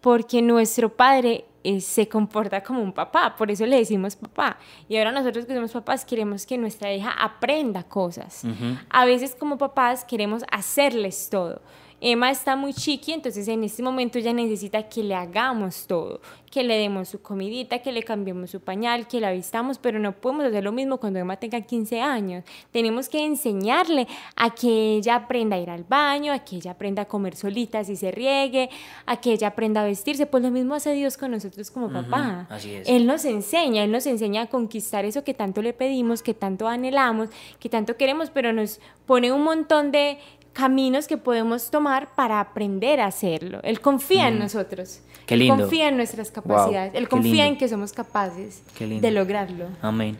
Porque 0.00 0.42
nuestro 0.42 0.88
padre 0.88 1.44
eh, 1.62 1.80
se 1.80 2.08
comporta 2.08 2.62
como 2.62 2.82
un 2.82 2.92
papá, 2.92 3.36
por 3.36 3.50
eso 3.50 3.64
le 3.66 3.76
decimos 3.76 4.16
papá. 4.16 4.58
Y 4.88 4.96
ahora 4.96 5.12
nosotros 5.12 5.46
que 5.46 5.54
somos 5.54 5.70
papás 5.70 6.04
queremos 6.04 6.44
que 6.44 6.58
nuestra 6.58 6.92
hija 6.92 7.10
aprenda 7.10 7.84
cosas. 7.84 8.42
A 8.90 9.04
veces 9.04 9.36
como 9.36 9.58
papás 9.58 10.04
queremos 10.04 10.42
hacerles 10.50 11.30
todo. 11.30 11.60
Emma 12.04 12.32
está 12.32 12.56
muy 12.56 12.74
chiqui, 12.74 13.12
entonces 13.12 13.46
en 13.46 13.62
este 13.62 13.80
momento 13.80 14.18
ella 14.18 14.32
necesita 14.32 14.88
que 14.88 15.04
le 15.04 15.14
hagamos 15.14 15.86
todo, 15.86 16.20
que 16.50 16.64
le 16.64 16.76
demos 16.76 17.08
su 17.08 17.22
comidita, 17.22 17.78
que 17.78 17.92
le 17.92 18.02
cambiemos 18.02 18.50
su 18.50 18.60
pañal, 18.60 19.06
que 19.06 19.20
la 19.20 19.30
vistamos, 19.30 19.78
pero 19.78 20.00
no 20.00 20.10
podemos 20.10 20.46
hacer 20.46 20.64
lo 20.64 20.72
mismo 20.72 20.98
cuando 20.98 21.20
Emma 21.20 21.36
tenga 21.36 21.60
15 21.60 22.00
años. 22.00 22.42
Tenemos 22.72 23.08
que 23.08 23.24
enseñarle 23.24 24.08
a 24.34 24.50
que 24.50 24.96
ella 24.96 25.14
aprenda 25.14 25.54
a 25.54 25.60
ir 25.60 25.70
al 25.70 25.84
baño, 25.84 26.32
a 26.32 26.40
que 26.40 26.56
ella 26.56 26.72
aprenda 26.72 27.02
a 27.02 27.04
comer 27.04 27.36
solita 27.36 27.84
si 27.84 27.94
se 27.94 28.10
riegue, 28.10 28.68
a 29.06 29.20
que 29.20 29.34
ella 29.34 29.46
aprenda 29.46 29.82
a 29.82 29.84
vestirse. 29.84 30.26
Pues 30.26 30.42
lo 30.42 30.50
mismo 30.50 30.74
hace 30.74 30.94
Dios 30.94 31.16
con 31.16 31.30
nosotros 31.30 31.70
como 31.70 31.88
papá. 31.88 32.48
Él 32.84 33.06
nos 33.06 33.24
enseña, 33.24 33.84
Él 33.84 33.92
nos 33.92 34.06
enseña 34.06 34.42
a 34.42 34.46
conquistar 34.46 35.04
eso 35.04 35.22
que 35.22 35.34
tanto 35.34 35.62
le 35.62 35.72
pedimos, 35.72 36.24
que 36.24 36.34
tanto 36.34 36.66
anhelamos, 36.66 37.28
que 37.60 37.68
tanto 37.68 37.96
queremos, 37.96 38.30
pero 38.30 38.52
nos 38.52 38.80
pone 39.06 39.30
un 39.30 39.44
montón 39.44 39.92
de 39.92 40.18
caminos 40.52 41.06
que 41.06 41.16
podemos 41.16 41.70
tomar 41.70 42.14
para 42.14 42.40
aprender 42.40 43.00
a 43.00 43.06
hacerlo. 43.06 43.60
Él 43.62 43.80
confía 43.80 44.28
en 44.28 44.38
nosotros. 44.38 45.00
Qué 45.26 45.36
lindo. 45.36 45.54
Él 45.54 45.60
confía 45.60 45.88
en 45.88 45.96
nuestras 45.96 46.30
capacidades. 46.30 46.94
Él 46.94 47.08
confía 47.08 47.46
en 47.46 47.56
que 47.56 47.68
somos 47.68 47.92
capaces 47.92 48.62
de 48.78 49.10
lograrlo. 49.10 49.66
Amén. 49.80 50.16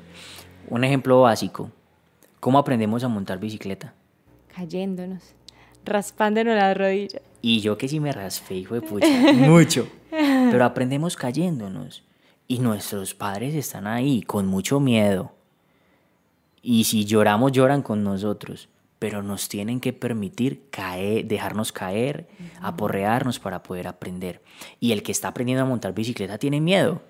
Un 0.69 0.85
ejemplo 0.85 1.21
básico. 1.23 1.71
¿Cómo 2.41 2.59
aprendemos 2.59 3.05
a 3.05 3.09
montar 3.09 3.39
bicicleta? 3.39 3.95
Cayéndonos, 4.55 5.35
raspándonos 5.85 6.57
las 6.57 6.77
rodillas. 6.77 7.23
Y 7.41 7.61
yo 7.61 7.77
que 7.77 7.89
sí 7.89 8.01
me 8.01 8.13
raspé, 8.13 8.57
hijo 8.57 8.75
de 8.75 8.83
pucha, 8.83 9.07
mucho. 9.33 9.89
Pero 10.11 10.65
aprendemos 10.65 11.17
cayéndonos. 11.17 12.05
Y 12.49 12.59
nuestros 12.59 13.15
padres 13.15 13.55
están 13.55 13.87
ahí 13.87 14.23
con 14.23 14.47
mucho 14.47 14.81
miedo. 14.81 15.33
Y 16.63 16.85
si 16.85 17.05
lloramos, 17.05 17.53
lloran 17.53 17.83
con 17.83 18.05
nosotros 18.05 18.69
pero 19.03 19.21
nos 19.21 19.49
tienen 19.49 19.81
que 19.81 19.93
permitir 19.93 20.69
caer, 20.71 21.25
dejarnos 21.27 21.73
caer, 21.73 22.29
aporrearnos 22.61 23.41
para 23.41 23.61
poder 23.61 23.89
aprender. 23.89 24.43
Y 24.79 24.93
el 24.93 25.03
que 25.03 25.11
está 25.11 25.27
aprendiendo 25.27 25.65
a 25.65 25.67
montar 25.67 25.93
bicicleta 25.93 26.39
tiene 26.39 26.61
miedo. 26.61 27.03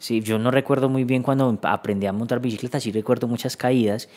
Sí, 0.00 0.20
yo 0.20 0.40
no 0.40 0.50
recuerdo 0.50 0.88
muy 0.88 1.04
bien 1.04 1.22
cuando 1.22 1.56
aprendí 1.62 2.06
a 2.06 2.12
montar 2.12 2.40
bicicleta, 2.40 2.80
sí 2.80 2.90
recuerdo 2.90 3.28
muchas 3.28 3.56
caídas, 3.56 4.08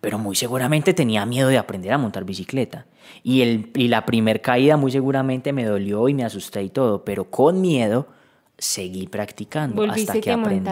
pero 0.00 0.18
muy 0.18 0.36
seguramente 0.36 0.94
tenía 0.94 1.26
miedo 1.26 1.50
de 1.50 1.58
aprender 1.58 1.92
a 1.92 1.98
montar 1.98 2.24
bicicleta. 2.24 2.86
Y, 3.22 3.42
el, 3.42 3.70
y 3.74 3.88
la 3.88 4.06
primer 4.06 4.40
caída 4.40 4.78
muy 4.78 4.90
seguramente 4.90 5.52
me 5.52 5.66
dolió 5.66 6.08
y 6.08 6.14
me 6.14 6.24
asusté 6.24 6.62
y 6.62 6.70
todo, 6.70 7.04
pero 7.04 7.28
con 7.28 7.60
miedo 7.60 8.08
seguí 8.58 9.06
practicando 9.06 9.82
hasta 9.84 10.20
que 10.20 10.30
aprendí. 10.30 10.70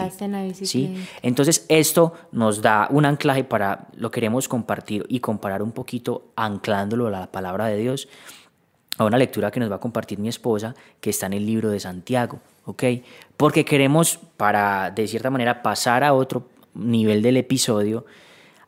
¿sí? 0.53 1.05
Entonces 1.21 1.65
esto 1.67 2.13
nos 2.31 2.61
da 2.61 2.87
un 2.89 3.05
anclaje 3.05 3.43
para 3.43 3.87
lo 3.95 4.09
queremos 4.09 4.47
compartir 4.47 5.05
y 5.09 5.19
comparar 5.19 5.61
un 5.61 5.71
poquito 5.71 6.31
anclándolo 6.35 7.07
a 7.07 7.11
la 7.11 7.31
palabra 7.31 7.67
de 7.67 7.77
Dios 7.77 8.07
a 8.97 9.05
una 9.05 9.17
lectura 9.17 9.51
que 9.51 9.59
nos 9.59 9.71
va 9.71 9.75
a 9.75 9.79
compartir 9.79 10.19
mi 10.19 10.29
esposa 10.29 10.75
que 10.99 11.09
está 11.09 11.25
en 11.25 11.33
el 11.33 11.45
libro 11.45 11.69
de 11.69 11.79
Santiago, 11.79 12.39
¿ok? 12.65 12.83
Porque 13.37 13.65
queremos 13.65 14.19
para 14.37 14.91
de 14.91 15.07
cierta 15.07 15.29
manera 15.29 15.63
pasar 15.63 16.03
a 16.03 16.13
otro 16.13 16.47
nivel 16.75 17.21
del 17.21 17.37
episodio, 17.37 18.05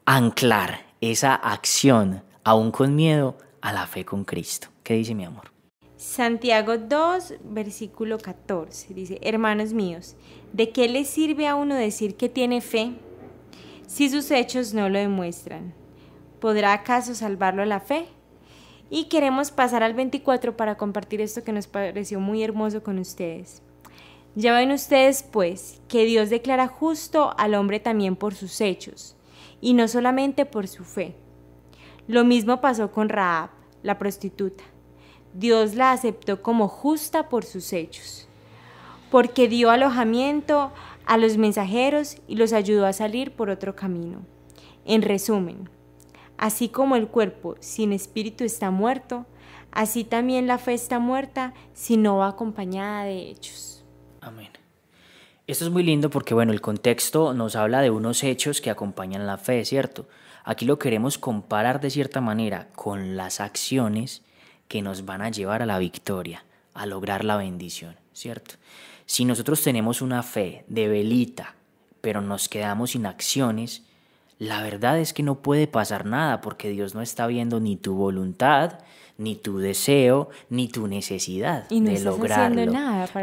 anclar 0.06 0.86
esa 1.02 1.36
acción, 1.36 2.24
aún 2.44 2.72
con 2.72 2.96
miedo, 2.96 3.38
a 3.62 3.74
la 3.74 3.88
fe 3.88 4.06
con 4.06 4.24
Cristo. 4.26 4.68
¿Qué 4.84 4.94
dice 4.96 5.16
mi 5.16 5.26
amor? 5.26 5.55
Santiago 6.06 6.78
2, 6.78 7.34
versículo 7.46 8.20
14, 8.20 8.94
dice, 8.94 9.18
hermanos 9.24 9.74
míos, 9.74 10.16
¿de 10.54 10.70
qué 10.70 10.88
le 10.88 11.04
sirve 11.04 11.48
a 11.48 11.56
uno 11.56 11.74
decir 11.74 12.16
que 12.16 12.30
tiene 12.30 12.62
fe 12.62 12.94
si 13.88 14.10
sus 14.10 14.30
hechos 14.30 14.76
no 14.76 14.88
lo 14.88 15.00
demuestran? 15.00 15.74
¿Podrá 16.40 16.74
acaso 16.74 17.16
salvarlo 17.16 17.66
la 17.66 17.80
fe? 17.80 18.06
Y 18.92 19.06
queremos 19.06 19.50
pasar 19.50 19.82
al 19.82 19.96
24 19.96 20.56
para 20.56 20.78
compartir 20.78 21.22
esto 21.22 21.44
que 21.44 21.52
nos 21.52 21.66
pareció 21.66 22.20
muy 22.20 22.44
hermoso 22.44 22.84
con 22.84 23.00
ustedes. 23.00 23.64
Ya 24.36 24.54
ven 24.54 24.72
ustedes, 24.72 25.24
pues, 25.24 25.82
que 25.88 26.06
Dios 26.06 26.30
declara 26.30 26.68
justo 26.68 27.34
al 27.36 27.56
hombre 27.56 27.80
también 27.80 28.16
por 28.16 28.36
sus 28.36 28.62
hechos, 28.62 29.18
y 29.60 29.74
no 29.74 29.88
solamente 29.88 30.46
por 30.46 30.68
su 30.68 30.84
fe. 30.84 31.16
Lo 32.08 32.24
mismo 32.24 32.62
pasó 32.62 32.92
con 32.92 33.10
Raab, 33.10 33.50
la 33.82 33.98
prostituta. 33.98 34.64
Dios 35.38 35.76
la 35.76 35.92
aceptó 35.92 36.42
como 36.42 36.70
justa 36.70 37.28
por 37.28 37.44
sus 37.44 37.74
hechos, 37.74 38.26
porque 39.12 39.50
dio 39.50 39.70
alojamiento 39.70 40.72
a 41.06 41.18
los 41.18 41.36
mensajeros 41.36 42.18
y 42.26 42.36
los 42.36 42.54
ayudó 42.54 42.86
a 42.86 42.94
salir 42.94 43.32
por 43.32 43.50
otro 43.50 43.76
camino. 43.76 44.20
En 44.86 45.02
resumen, 45.02 45.70
así 46.38 46.70
como 46.70 46.96
el 46.96 47.10
cuerpo 47.10 47.58
sin 47.60 47.92
espíritu 47.92 48.46
está 48.46 48.72
muerto, 48.72 49.26
así 49.72 50.06
también 50.06 50.48
la 50.48 50.58
fe 50.58 50.74
está 50.74 51.00
muerta 51.00 51.54
si 51.74 51.98
no 51.98 52.18
va 52.18 52.30
acompañada 52.30 53.04
de 53.04 53.30
hechos. 53.30 53.84
Amén. 54.22 54.50
Esto 55.48 55.66
es 55.66 55.70
muy 55.70 55.84
lindo 55.84 56.10
porque, 56.10 56.34
bueno, 56.34 56.54
el 56.54 56.62
contexto 56.62 57.34
nos 57.34 57.58
habla 57.58 57.82
de 57.82 57.90
unos 57.90 58.24
hechos 58.24 58.62
que 58.62 58.70
acompañan 58.70 59.28
la 59.28 59.38
fe, 59.38 59.66
¿cierto? 59.66 60.08
Aquí 60.46 60.64
lo 60.64 60.80
queremos 60.80 61.18
comparar 61.18 61.82
de 61.82 61.90
cierta 61.90 62.22
manera 62.22 62.70
con 62.74 63.18
las 63.18 63.42
acciones 63.42 64.22
que 64.68 64.82
nos 64.82 65.06
van 65.06 65.22
a 65.22 65.30
llevar 65.30 65.62
a 65.62 65.66
la 65.66 65.80
victoria, 65.80 66.44
a 66.74 66.86
lograr 66.86 67.24
la 67.24 67.38
bendición, 67.38 67.96
¿cierto? 68.14 68.56
Si 69.06 69.26
nosotros 69.26 69.62
tenemos 69.64 70.02
una 70.02 70.24
fe 70.24 70.66
de 70.68 70.88
velita, 70.88 71.56
pero 72.02 72.22
nos 72.22 72.50
quedamos 72.50 72.92
sin 72.92 73.06
acciones, 73.06 73.84
la 74.40 74.62
verdad 74.62 75.00
es 75.00 75.14
que 75.14 75.24
no 75.24 75.36
puede 75.36 75.68
pasar 75.68 76.06
nada 76.06 76.42
porque 76.42 76.70
Dios 76.70 76.94
no 76.94 77.02
está 77.02 77.28
viendo 77.28 77.60
ni 77.60 77.78
tu 77.78 77.96
voluntad, 77.96 78.80
ni 79.18 79.36
tu 79.36 79.60
deseo, 79.60 80.30
ni 80.50 80.68
tu 80.68 80.88
necesidad 80.88 81.70
de 81.70 82.00
lograrlo. 82.02 82.74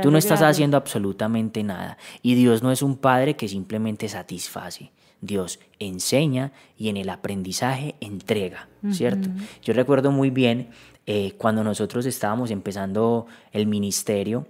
Tú 0.00 0.10
no 0.10 0.18
estás 0.18 0.40
haciendo 0.40 0.76
absolutamente 0.76 1.62
nada. 1.62 1.98
Y 2.22 2.34
Dios 2.34 2.62
no 2.62 2.72
es 2.72 2.82
un 2.82 2.96
padre 2.96 3.36
que 3.36 3.48
simplemente 3.48 4.08
satisface. 4.08 4.90
Dios 5.20 5.60
enseña 5.78 6.52
y 6.76 6.88
en 6.88 6.96
el 6.96 7.08
aprendizaje 7.08 7.94
entrega, 8.00 8.68
¿cierto? 8.90 9.28
Yo 9.62 9.74
recuerdo 9.74 10.10
muy 10.10 10.30
bien 10.30 10.70
eh, 11.06 11.34
cuando 11.36 11.64
nosotros 11.64 12.06
estábamos 12.06 12.50
empezando 12.50 13.26
el 13.52 13.66
ministerio, 13.66 14.46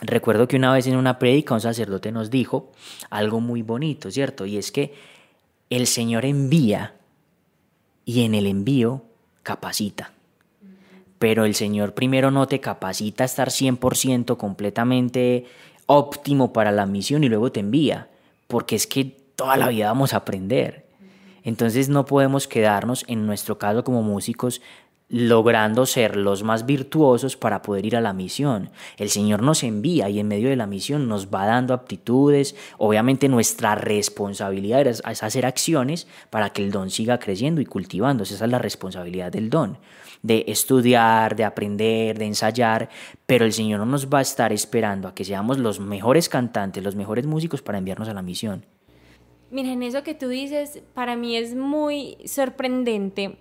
recuerdo 0.00 0.46
que 0.48 0.56
una 0.56 0.72
vez 0.72 0.86
en 0.86 0.96
una 0.96 1.18
prédica 1.18 1.54
un 1.54 1.60
sacerdote 1.60 2.12
nos 2.12 2.30
dijo 2.30 2.72
algo 3.10 3.40
muy 3.40 3.62
bonito, 3.62 4.10
¿cierto? 4.10 4.44
Y 4.44 4.58
es 4.58 4.70
que 4.70 4.94
el 5.70 5.86
Señor 5.86 6.24
envía 6.24 6.94
y 8.04 8.24
en 8.24 8.34
el 8.34 8.46
envío 8.46 9.02
capacita. 9.42 10.12
Pero 11.18 11.44
el 11.44 11.54
Señor 11.54 11.94
primero 11.94 12.30
no 12.30 12.46
te 12.46 12.60
capacita 12.60 13.24
a 13.24 13.26
estar 13.26 13.48
100% 13.48 14.36
completamente 14.36 15.46
óptimo 15.86 16.52
para 16.52 16.72
la 16.72 16.86
misión 16.86 17.24
y 17.24 17.28
luego 17.28 17.52
te 17.52 17.60
envía, 17.60 18.08
porque 18.48 18.76
es 18.76 18.86
que 18.86 19.04
toda 19.04 19.56
la 19.56 19.68
vida 19.68 19.86
vamos 19.86 20.14
a 20.14 20.18
aprender. 20.18 20.86
Entonces 21.44 21.88
no 21.88 22.04
podemos 22.04 22.46
quedarnos, 22.46 23.04
en 23.08 23.26
nuestro 23.26 23.58
caso 23.58 23.82
como 23.84 24.02
músicos, 24.02 24.60
logrando 25.12 25.84
ser 25.84 26.16
los 26.16 26.42
más 26.42 26.64
virtuosos 26.64 27.36
para 27.36 27.60
poder 27.60 27.84
ir 27.84 27.96
a 27.96 28.00
la 28.00 28.14
misión. 28.14 28.70
El 28.96 29.10
Señor 29.10 29.42
nos 29.42 29.62
envía 29.62 30.08
y 30.08 30.18
en 30.18 30.26
medio 30.26 30.48
de 30.48 30.56
la 30.56 30.66
misión 30.66 31.06
nos 31.06 31.28
va 31.28 31.44
dando 31.44 31.74
aptitudes. 31.74 32.56
Obviamente 32.78 33.28
nuestra 33.28 33.74
responsabilidad 33.74 34.86
es, 34.86 35.02
hacer 35.04 35.44
acciones 35.44 36.08
para 36.30 36.48
que 36.50 36.64
el 36.64 36.70
don 36.70 36.88
siga 36.90 37.18
creciendo 37.18 37.60
y 37.60 37.66
cultivándose. 37.66 38.34
Esa 38.34 38.46
es 38.46 38.50
la 38.50 38.58
responsabilidad 38.58 39.30
del 39.30 39.50
don, 39.50 39.76
de 40.22 40.46
estudiar, 40.48 41.36
de 41.36 41.44
aprender, 41.44 42.18
de 42.18 42.24
ensayar, 42.24 42.88
pero 43.26 43.44
el 43.44 43.52
Señor 43.52 43.80
no 43.80 43.86
nos 43.86 44.08
va 44.08 44.20
a 44.20 44.22
estar 44.22 44.50
esperando 44.50 45.08
a 45.08 45.14
que 45.14 45.26
seamos 45.26 45.58
los 45.58 45.78
mejores 45.78 46.30
cantantes, 46.30 46.82
los 46.82 46.96
mejores 46.96 47.26
músicos 47.26 47.60
para 47.60 47.76
enviarnos 47.76 48.08
a 48.08 48.14
la 48.14 48.22
misión. 48.22 48.64
Miren, 49.50 49.82
eso 49.82 50.02
que 50.02 50.14
tú 50.14 50.28
dices 50.28 50.82
para 50.94 51.14
mí 51.14 51.36
es 51.36 51.54
muy 51.54 52.16
sorprendente 52.24 53.36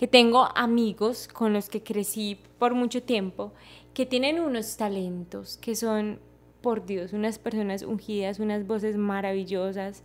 que 0.00 0.08
tengo 0.08 0.48
amigos 0.56 1.28
con 1.28 1.52
los 1.52 1.68
que 1.68 1.82
crecí 1.82 2.38
por 2.58 2.72
mucho 2.72 3.02
tiempo, 3.02 3.52
que 3.92 4.06
tienen 4.06 4.40
unos 4.40 4.78
talentos, 4.78 5.58
que 5.58 5.76
son, 5.76 6.20
por 6.62 6.86
Dios, 6.86 7.12
unas 7.12 7.38
personas 7.38 7.82
ungidas, 7.82 8.38
unas 8.38 8.66
voces 8.66 8.96
maravillosas, 8.96 10.02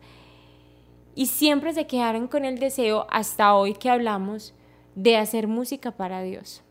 y 1.15 1.27
siempre 1.27 1.71
se 1.71 1.87
quedaron 1.87 2.27
con 2.27 2.43
el 2.43 2.59
deseo, 2.59 3.07
hasta 3.09 3.55
hoy 3.55 3.73
que 3.73 3.89
hablamos, 3.89 4.53
de 4.95 5.15
hacer 5.15 5.47
música 5.47 5.91
para 5.91 6.21
Dios, 6.23 6.61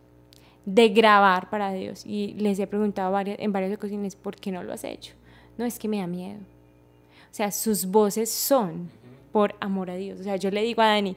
de 0.66 0.90
grabar 0.90 1.48
para 1.48 1.72
Dios. 1.72 2.04
Y 2.04 2.34
les 2.34 2.58
he 2.58 2.66
preguntado 2.66 3.10
varias, 3.10 3.38
en 3.38 3.52
varias 3.52 3.74
ocasiones, 3.74 4.16
¿por 4.16 4.36
qué 4.36 4.52
no 4.52 4.62
lo 4.62 4.74
has 4.74 4.84
hecho? 4.84 5.14
No, 5.56 5.64
es 5.64 5.78
que 5.78 5.88
me 5.88 5.96
da 5.96 6.06
miedo. 6.06 6.40
O 6.40 7.34
sea, 7.34 7.50
sus 7.52 7.86
voces 7.86 8.30
son 8.30 8.90
por 9.32 9.54
amor 9.60 9.88
a 9.88 9.96
Dios. 9.96 10.20
O 10.20 10.24
sea, 10.24 10.36
yo 10.36 10.50
le 10.50 10.62
digo 10.62 10.82
a 10.82 10.88
Dani, 10.88 11.16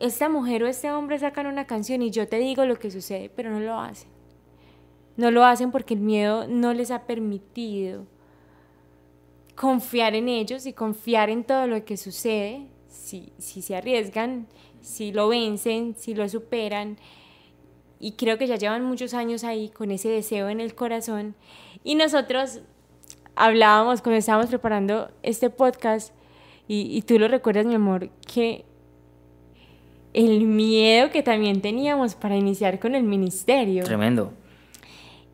esta 0.00 0.28
mujer 0.28 0.62
o 0.62 0.66
este 0.66 0.90
hombre 0.90 1.18
sacan 1.18 1.46
una 1.46 1.66
canción 1.66 2.02
y 2.02 2.10
yo 2.10 2.28
te 2.28 2.38
digo 2.38 2.64
lo 2.64 2.78
que 2.78 2.90
sucede, 2.90 3.30
pero 3.34 3.50
no 3.50 3.60
lo 3.60 3.78
hacen. 3.78 4.08
No 5.16 5.30
lo 5.30 5.44
hacen 5.44 5.70
porque 5.70 5.94
el 5.94 6.00
miedo 6.00 6.46
no 6.46 6.74
les 6.74 6.90
ha 6.90 7.06
permitido 7.06 8.06
confiar 9.54 10.14
en 10.14 10.28
ellos 10.28 10.66
y 10.66 10.74
confiar 10.74 11.30
en 11.30 11.42
todo 11.42 11.66
lo 11.66 11.84
que 11.84 11.96
sucede, 11.96 12.66
si, 12.88 13.32
si 13.38 13.62
se 13.62 13.74
arriesgan, 13.74 14.46
si 14.82 15.12
lo 15.12 15.28
vencen, 15.28 15.94
si 15.96 16.14
lo 16.14 16.28
superan. 16.28 16.98
Y 17.98 18.12
creo 18.12 18.36
que 18.36 18.46
ya 18.46 18.56
llevan 18.56 18.84
muchos 18.84 19.14
años 19.14 19.42
ahí 19.42 19.70
con 19.70 19.90
ese 19.90 20.10
deseo 20.10 20.50
en 20.50 20.60
el 20.60 20.74
corazón. 20.74 21.34
Y 21.82 21.94
nosotros 21.94 22.60
hablábamos 23.34 24.02
cuando 24.02 24.18
estábamos 24.18 24.48
preparando 24.48 25.10
este 25.22 25.48
podcast, 25.48 26.12
y, 26.68 26.94
y 26.94 27.02
tú 27.02 27.18
lo 27.18 27.28
recuerdas, 27.28 27.64
mi 27.64 27.74
amor, 27.74 28.10
que 28.26 28.65
el 30.16 30.46
miedo 30.46 31.10
que 31.10 31.22
también 31.22 31.60
teníamos 31.60 32.14
para 32.14 32.36
iniciar 32.36 32.80
con 32.80 32.94
el 32.94 33.02
ministerio. 33.02 33.84
Tremendo. 33.84 34.32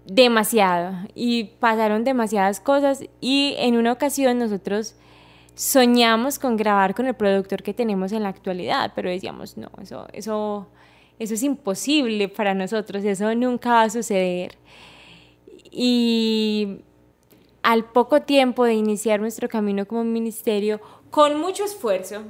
Demasiado. 0.04 1.06
Y 1.14 1.44
pasaron 1.60 2.02
demasiadas 2.02 2.58
cosas 2.58 3.04
y 3.20 3.54
en 3.58 3.76
una 3.76 3.92
ocasión 3.92 4.40
nosotros 4.40 4.96
soñamos 5.54 6.40
con 6.40 6.56
grabar 6.56 6.96
con 6.96 7.06
el 7.06 7.14
productor 7.14 7.62
que 7.62 7.72
tenemos 7.72 8.10
en 8.10 8.24
la 8.24 8.30
actualidad, 8.30 8.90
pero 8.96 9.08
decíamos, 9.08 9.56
no, 9.56 9.70
eso, 9.80 10.08
eso, 10.12 10.66
eso 11.20 11.34
es 11.34 11.42
imposible 11.44 12.28
para 12.28 12.52
nosotros, 12.52 13.04
eso 13.04 13.32
nunca 13.36 13.70
va 13.70 13.82
a 13.82 13.90
suceder. 13.90 14.58
Y 15.70 16.80
al 17.62 17.84
poco 17.84 18.22
tiempo 18.22 18.64
de 18.64 18.74
iniciar 18.74 19.20
nuestro 19.20 19.48
camino 19.48 19.86
como 19.86 20.02
ministerio, 20.02 20.80
con 21.12 21.38
mucho 21.38 21.64
esfuerzo, 21.64 22.22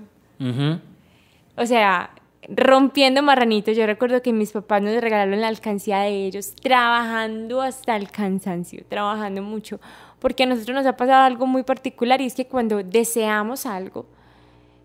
o 1.56 1.66
sea, 1.66 2.10
rompiendo 2.48 3.22
marranitos. 3.22 3.76
Yo 3.76 3.86
recuerdo 3.86 4.22
que 4.22 4.32
mis 4.32 4.52
papás 4.52 4.82
nos 4.82 5.00
regalaron 5.00 5.40
la 5.40 5.48
alcancía 5.48 6.00
de 6.00 6.26
ellos, 6.26 6.54
trabajando 6.54 7.62
hasta 7.62 7.96
el 7.96 8.10
cansancio, 8.10 8.84
trabajando 8.88 9.42
mucho, 9.42 9.80
porque 10.18 10.44
a 10.44 10.46
nosotros 10.46 10.74
nos 10.74 10.86
ha 10.86 10.96
pasado 10.96 11.22
algo 11.22 11.46
muy 11.46 11.62
particular 11.62 12.20
y 12.20 12.26
es 12.26 12.34
que 12.34 12.46
cuando 12.46 12.82
deseamos 12.82 13.66
algo, 13.66 14.06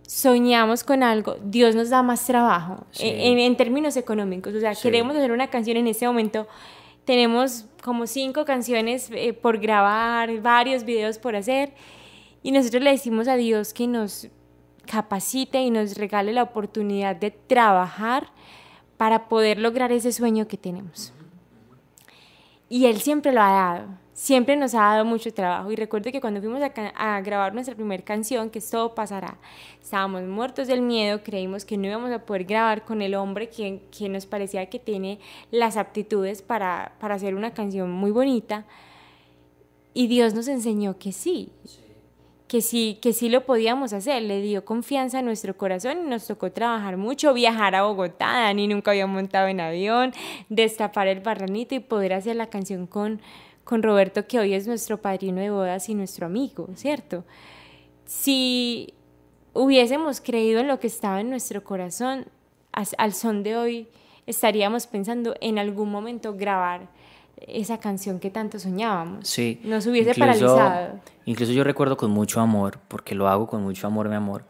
soñamos 0.08 0.84
con 0.84 1.04
algo, 1.04 1.36
Dios 1.44 1.76
nos 1.76 1.90
da 1.90 2.02
más 2.02 2.26
trabajo 2.26 2.86
en, 3.00 3.56
términos 3.58 3.98
económicos. 3.98 4.54
O 4.54 4.60
sea, 4.60 4.74
queremos 4.74 5.16
hacer 5.16 5.32
una 5.32 5.48
canción 5.48 5.78
en 5.78 5.88
ese 5.88 6.08
momento. 6.08 6.48
Tenemos 7.06 7.66
como 7.84 8.08
cinco 8.08 8.46
canciones 8.46 9.10
eh, 9.14 9.34
por 9.34 9.60
grabar, 9.60 10.42
varios 10.42 10.84
videos 10.84 11.18
por 11.18 11.36
hacer. 11.36 11.74
Y 12.44 12.52
nosotros 12.52 12.84
le 12.84 12.92
decimos 12.92 13.28
a 13.28 13.36
Dios 13.36 13.74
que 13.74 13.88
nos 13.88 14.30
capacite 14.88 15.62
y 15.62 15.70
nos 15.70 15.96
regale 15.98 16.34
la 16.34 16.42
oportunidad 16.42 17.16
de 17.16 17.30
trabajar 17.30 18.28
para 18.98 19.30
poder 19.30 19.60
lograr 19.60 19.92
ese 19.92 20.12
sueño 20.12 20.48
que 20.48 20.58
tenemos. 20.58 21.14
Y 22.70 22.86
Él 22.86 23.00
siempre 23.00 23.32
lo 23.32 23.42
ha 23.42 23.52
dado, 23.52 23.88
siempre 24.14 24.56
nos 24.56 24.74
ha 24.74 24.82
dado 24.82 25.06
mucho 25.06 25.34
trabajo. 25.34 25.72
Y 25.72 25.76
recuerdo 25.76 26.12
que 26.12 26.20
cuando 26.20 26.42
fuimos 26.42 26.62
a, 26.64 27.22
grabar 27.22 27.54
nuestra 27.54 27.76
primera 27.76 28.04
canción, 28.04 28.50
que 28.50 28.60
es 28.60 28.70
Todo 28.70 28.94
Pasará, 28.96 29.38
estábamos 29.82 30.24
muertos 30.24 30.68
del 30.68 30.82
miedo, 30.82 31.22
creímos 31.24 31.64
que 31.64 31.78
no 31.78 31.88
íbamos 31.88 32.12
a 32.12 32.26
poder 32.26 32.44
grabar 32.44 32.84
con 32.84 33.02
el 33.02 33.16
hombre 33.16 33.50
que, 33.50 33.84
que 33.98 34.10
nos 34.10 34.26
parecía 34.26 34.66
que 34.66 34.80
tiene 34.80 35.20
las 35.52 35.78
aptitudes 35.78 36.42
para, 36.42 36.94
para 37.00 37.16
hacer 37.16 37.36
una 37.36 37.54
canción 37.54 37.92
muy 37.92 38.12
bonita. 38.12 38.66
Y 39.94 40.08
Dios 40.08 40.34
nos 40.34 40.48
enseñó 40.48 40.98
que 40.98 41.12
sí 41.12 41.52
que 42.48 42.62
sí, 42.62 42.98
que 43.02 43.14
sí 43.14 43.30
lo 43.30 43.46
podíamos 43.46 43.94
hacer, 43.94 44.24
le 44.24 44.42
dio 44.42 44.64
confianza 44.64 45.20
a 45.20 45.22
nuestro 45.22 45.58
corazón 45.58 46.06
y 46.06 46.10
nos 46.10 46.28
tocó 46.28 46.52
trabajar 46.52 46.98
mucho, 46.98 47.34
viajar 47.34 47.76
a 47.76 47.84
Bogotá, 47.84 48.26
Dani 48.26 48.68
nunca 48.68 48.92
había 48.92 49.06
montado 49.06 49.48
en 49.48 49.60
avión, 49.60 50.14
destapar 50.50 51.08
el 51.08 51.20
barranito 51.20 51.76
y 51.76 51.80
poder 51.80 52.14
hacer 52.14 52.38
la 52.38 52.48
canción 52.48 52.88
con, 52.88 53.22
con 53.64 53.84
Roberto, 53.84 54.28
que 54.28 54.40
hoy 54.40 54.54
es 54.54 54.66
nuestro 54.66 55.02
padrino 55.02 55.42
de 55.42 55.50
bodas 55.50 55.90
y 55.90 55.96
nuestro 55.96 56.26
amigo, 56.26 56.70
¿cierto? 56.76 57.26
Si 58.06 58.94
hubiésemos 59.54 60.22
creído 60.22 60.62
en 60.62 60.68
lo 60.68 60.80
que 60.80 60.88
estaba 60.88 61.20
en 61.20 61.30
nuestro 61.30 61.64
corazón, 61.64 62.28
al 62.72 63.14
son 63.14 63.44
de 63.44 63.58
hoy 63.58 63.88
estaríamos 64.26 64.88
pensando 64.88 65.36
en 65.42 65.58
algún 65.58 65.90
momento 65.90 66.36
grabar 66.36 66.90
esa 67.46 67.80
canción 67.80 68.20
que 68.20 68.30
tanto 68.30 68.60
soñábamos. 68.60 69.28
Sí. 69.28 69.60
Nos 69.64 69.86
hubiese 69.86 70.14
paralizado. 70.16 71.00
Incluso 71.26 71.52
yo 71.52 71.64
recuerdo 71.64 71.98
con 71.98 72.12
mucho 72.12 72.40
amor, 72.40 72.80
porque 72.88 73.16
lo 73.16 73.28
hago 73.28 73.48
con 73.48 73.62
mucho 73.64 73.88
amor, 73.88 74.10
mi 74.10 74.16
amor, 74.16 74.46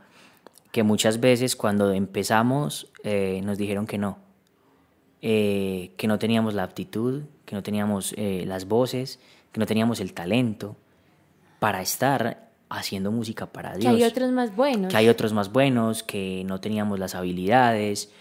que 0.71 0.83
muchas 0.83 1.19
veces 1.19 1.55
cuando 1.55 1.91
empezamos 1.91 2.91
eh, 3.03 3.41
nos 3.43 3.57
dijeron 3.57 3.87
que 3.87 3.97
no, 3.97 4.19
eh, 5.21 5.91
que 5.97 6.07
no 6.07 6.19
teníamos 6.19 6.53
la 6.53 6.63
aptitud, 6.63 7.23
que 7.45 7.55
no 7.55 7.63
teníamos 7.63 8.13
eh, 8.17 8.43
las 8.45 8.67
voces, 8.67 9.19
que 9.51 9.59
no 9.59 9.65
teníamos 9.65 9.99
el 9.99 10.13
talento 10.13 10.75
para 11.59 11.81
estar 11.81 12.49
haciendo 12.69 13.11
música 13.11 13.47
para 13.47 13.75
Dios. 13.75 13.91
Que 13.91 14.03
hay 14.03 14.03
otros 14.03 14.31
más 14.31 14.55
buenos. 14.55 14.91
Que 14.91 14.97
hay 14.97 15.09
otros 15.09 15.33
más 15.33 15.51
buenos, 15.51 16.03
que 16.03 16.43
no 16.45 16.59
teníamos 16.59 16.99
las 16.99 17.15
habilidades. 17.15 18.11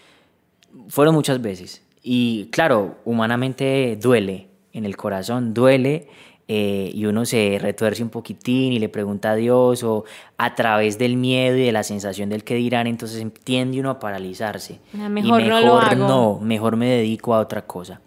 Fueron 0.87 1.13
muchas 1.13 1.41
veces. 1.41 1.83
Y 2.01 2.47
claro, 2.51 2.97
humanamente 3.05 3.97
duele, 4.01 4.47
en 4.77 4.85
el 4.85 4.95
corazón 4.95 5.53
duele 5.53 6.07
eh, 6.47 6.91
y 6.93 7.05
uno 7.05 7.25
se 7.25 7.57
retuerce 7.59 8.03
un 8.03 8.09
poquitín 8.09 8.71
y 8.71 8.79
le 8.79 8.87
pregunta 8.87 9.31
a 9.31 9.35
Dios 9.35 9.83
o 9.83 10.05
a 10.37 10.55
través 10.55 10.97
del 10.97 11.17
miedo 11.17 11.57
y 11.57 11.63
de 11.63 11.71
la 11.73 11.83
sensación 11.83 12.29
del 12.29 12.45
que 12.45 12.55
dirán, 12.55 12.87
entonces 12.87 13.25
tiende 13.43 13.79
uno 13.79 13.89
a 13.89 13.99
paralizarse. 13.99 14.79
mejor, 14.93 15.41
y 15.41 15.43
mejor 15.43 15.61
no, 15.61 15.61
lo 15.61 15.79
hago. 15.79 16.07
no, 16.07 16.39
mejor 16.39 16.77
me 16.77 16.87
dedico 16.87 17.33
a 17.33 17.39
otra 17.39 17.65
cosa. 17.65 17.99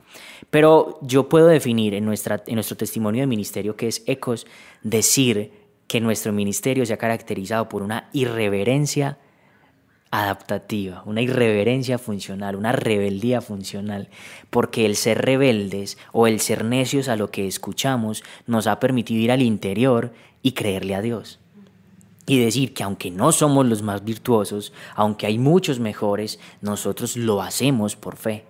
Pero 0.49 0.99
yo 1.03 1.29
puedo 1.29 1.49
definir 1.49 1.95
en, 1.95 2.05
nuestra, 2.05 2.43
en 2.47 2.55
nuestro 2.55 2.77
testimonio 2.77 3.21
de 3.21 3.27
ministerio 3.27 3.77
que 3.77 3.89
es 3.89 4.03
Ecos, 4.07 4.47
decir 4.83 5.53
que 5.87 6.01
nuestro 6.01 6.33
ministerio 6.33 6.87
se 6.87 6.95
ha 6.95 6.97
caracterizado 6.97 7.69
por 7.69 7.83
una 7.83 8.09
irreverencia 8.13 9.19
adaptativa, 10.11 11.03
una 11.07 11.23
irreverencia 11.23 11.99
funcional, 11.99 12.57
una 12.57 12.73
rebeldía 12.73 13.41
funcional, 13.41 14.09
porque 14.51 14.85
el 14.85 14.97
ser 14.97 15.25
rebeldes 15.25 15.99
o 16.13 16.27
el 16.27 16.41
ser 16.41 16.65
necios 16.65 17.09
a 17.09 17.17
lo 17.17 17.31
que 17.31 17.47
escuchamos 17.47 18.25
nos 18.47 18.67
ha 18.67 18.81
permitido 18.81 19.21
ir 19.21 19.31
al 19.31 19.43
interior 19.43 20.13
y 20.43 20.53
creerle 20.53 20.97
a 20.97 21.03
Dios. 21.03 21.39
Y 22.27 22.39
decir 22.39 22.75
que 22.75 22.83
aunque 22.83 23.11
no 23.11 23.33
somos 23.33 23.67
los 23.67 23.83
más 23.83 24.05
virtuosos, 24.05 24.73
aunque 24.95 25.27
hay 25.27 25.39
muchos 25.39 25.79
mejores, 25.79 26.39
nosotros 26.61 27.17
lo 27.17 27.43
hacemos 27.43 27.97
por 27.97 28.17
fe. 28.17 28.45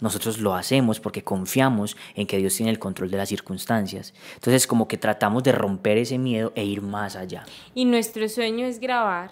Nosotros 0.00 0.38
lo 0.40 0.54
hacemos 0.54 1.00
porque 1.00 1.24
confiamos 1.24 1.96
en 2.14 2.26
que 2.26 2.36
Dios 2.36 2.54
tiene 2.54 2.70
el 2.70 2.78
control 2.78 3.10
de 3.10 3.16
las 3.16 3.30
circunstancias. 3.30 4.12
Entonces 4.34 4.66
como 4.66 4.86
que 4.88 4.98
tratamos 4.98 5.42
de 5.42 5.52
romper 5.52 5.96
ese 5.96 6.18
miedo 6.18 6.52
e 6.54 6.64
ir 6.64 6.82
más 6.82 7.16
allá. 7.16 7.46
Y 7.74 7.86
nuestro 7.86 8.28
sueño 8.28 8.66
es 8.66 8.78
grabar 8.78 9.30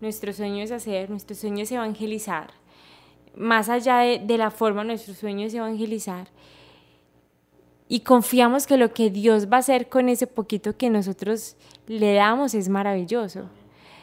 nuestro 0.00 0.32
sueño 0.32 0.62
es 0.62 0.70
hacer, 0.70 1.10
nuestro 1.10 1.36
sueño 1.36 1.62
es 1.62 1.72
evangelizar. 1.72 2.52
Más 3.34 3.68
allá 3.68 3.98
de, 3.98 4.38
la 4.38 4.50
forma, 4.50 4.84
nuestro 4.84 5.14
sueño 5.14 5.46
es 5.46 5.54
evangelizar. 5.54 6.28
Y 7.88 8.00
confiamos 8.00 8.66
que 8.66 8.76
lo 8.76 8.92
que 8.92 9.10
Dios 9.10 9.48
va 9.50 9.56
a 9.56 9.60
hacer 9.60 9.88
con 9.88 10.08
ese 10.08 10.26
poquito 10.26 10.76
que 10.76 10.90
nosotros 10.90 11.56
le 11.86 12.14
damos 12.14 12.54
es 12.54 12.68
maravilloso. 12.68 13.48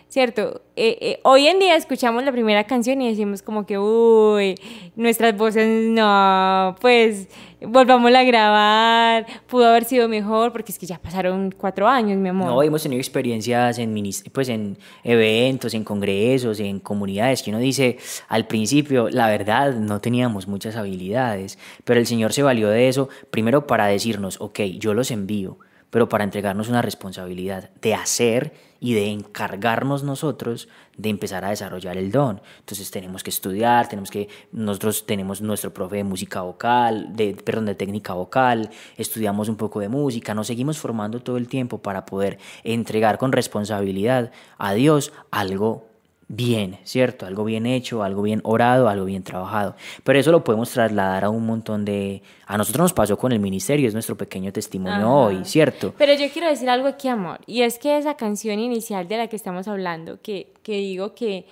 ¿Cierto? 0.10 0.62
Eh, 0.76 0.98
eh, 1.02 1.20
hoy 1.24 1.48
en 1.48 1.60
día 1.60 1.76
escuchamos 1.76 2.24
la 2.24 2.32
primera 2.32 2.64
canción 2.66 3.02
y 3.02 3.10
decimos 3.10 3.42
como 3.42 3.66
que, 3.66 3.78
uy, 3.78 4.56
nuestras 4.96 5.36
voces 5.36 5.68
no, 5.90 6.76
pues 6.80 7.28
volvamos 7.62 8.14
a 8.14 8.24
grabar, 8.24 9.26
pudo 9.48 9.68
haber 9.68 9.86
sido 9.86 10.08
mejor, 10.08 10.52
porque 10.52 10.72
es 10.72 10.80
que 10.80 10.86
ya 10.86 11.00
pasaron 11.00 11.54
cuatro 11.58 11.88
años, 11.88 12.18
mi 12.18 12.30
amor. 12.30 12.48
No, 12.48 12.64
hemos 12.64 12.84
tenido 12.84 13.00
experiencias 13.00 13.80
en, 13.80 13.94
pues 14.32 14.50
en 14.50 14.78
eventos, 15.04 15.74
en 15.74 15.84
congresos, 15.84 16.60
en 16.60 16.80
comunidades, 16.80 17.42
que 17.42 17.50
uno 17.50 17.60
dice, 17.60 17.98
al 18.28 18.48
principio, 18.48 19.10
la 19.10 19.28
verdad, 19.28 19.74
no 19.74 20.00
teníamos 20.02 20.48
muchas 20.48 20.76
habilidades, 20.76 21.58
pero 21.84 22.00
el 22.00 22.06
Señor 22.06 22.34
se 22.34 22.44
valió 22.44 22.70
de 22.70 22.88
eso, 22.88 23.10
primero 23.32 23.68
para 23.68 23.88
decirnos, 23.88 24.40
ok, 24.40 24.60
yo 24.78 24.94
los 24.94 25.12
envío, 25.12 25.58
pero 25.96 26.10
para 26.10 26.26
entregarnos 26.26 26.68
una 26.68 26.82
responsabilidad 26.82 27.70
de 27.82 27.94
hacer 27.94 28.52
y 28.82 28.96
de 28.96 29.12
encargarnos 29.12 30.04
nosotros 30.04 30.68
de 30.98 31.08
empezar 31.08 31.46
a 31.46 31.52
desarrollar 31.52 31.96
el 31.96 32.12
don. 32.12 32.42
Entonces 32.60 32.92
tenemos 32.92 33.24
que 33.24 33.30
estudiar, 33.30 33.88
tenemos 33.88 34.12
que 34.12 34.28
nosotros 34.52 35.06
tenemos 35.06 35.42
nuestro 35.42 35.74
profe 35.74 35.96
de 35.96 36.04
música 36.04 36.42
vocal, 36.42 37.16
de 37.16 37.34
perdón, 37.36 37.68
de 37.68 37.76
técnica 37.76 38.12
vocal, 38.12 38.72
estudiamos 38.98 39.48
un 39.48 39.56
poco 39.56 39.80
de 39.80 39.88
música, 39.88 40.34
nos 40.34 40.48
seguimos 40.48 40.78
formando 40.78 41.22
todo 41.22 41.38
el 41.38 41.48
tiempo 41.48 41.78
para 41.78 42.06
poder 42.06 42.40
entregar 42.66 43.18
con 43.18 43.32
responsabilidad 43.32 44.34
a 44.58 44.74
Dios 44.74 45.14
algo 45.32 45.95
bien, 46.28 46.80
¿cierto? 46.84 47.26
Algo 47.26 47.44
bien 47.44 47.66
hecho, 47.66 48.04
algo 48.04 48.22
bien 48.22 48.42
orado, 48.44 48.90
algo 48.90 49.06
bien 49.06 49.24
trabajado. 49.24 49.76
Pero 50.04 50.20
eso 50.20 50.32
lo 50.32 50.44
podemos 50.44 50.72
trasladar 50.72 51.26
a 51.26 51.30
un 51.30 51.46
montón 51.46 51.86
de... 51.86 52.24
A 52.48 52.58
nosotros 52.58 52.84
nos 52.84 52.94
pasó 52.94 53.18
con 53.18 53.32
el 53.32 53.40
ministerio, 53.40 53.88
es 53.88 53.94
nuestro 53.94 54.18
pequeño 54.18 54.52
testimonio 54.52 55.12
hoy, 55.12 55.46
¿cierto? 55.46 55.94
Pero 55.98 56.14
yo 56.14 56.30
quiero 56.32 56.48
decir 56.48 56.70
algo 56.70 56.88
aquí, 56.88 57.08
amor, 57.08 57.40
y 57.46 57.62
es 57.62 57.80
que 57.80 57.98
esa 57.98 58.16
canción 58.16 58.60
inicial 58.60 59.08
de 59.08 59.18
la 59.18 59.28
que 59.28 59.36
estamos 59.36 59.68
hablando, 59.68 60.20
que, 60.22 60.54
que 60.64 60.78
digo 60.78 61.14
que, 61.14 61.46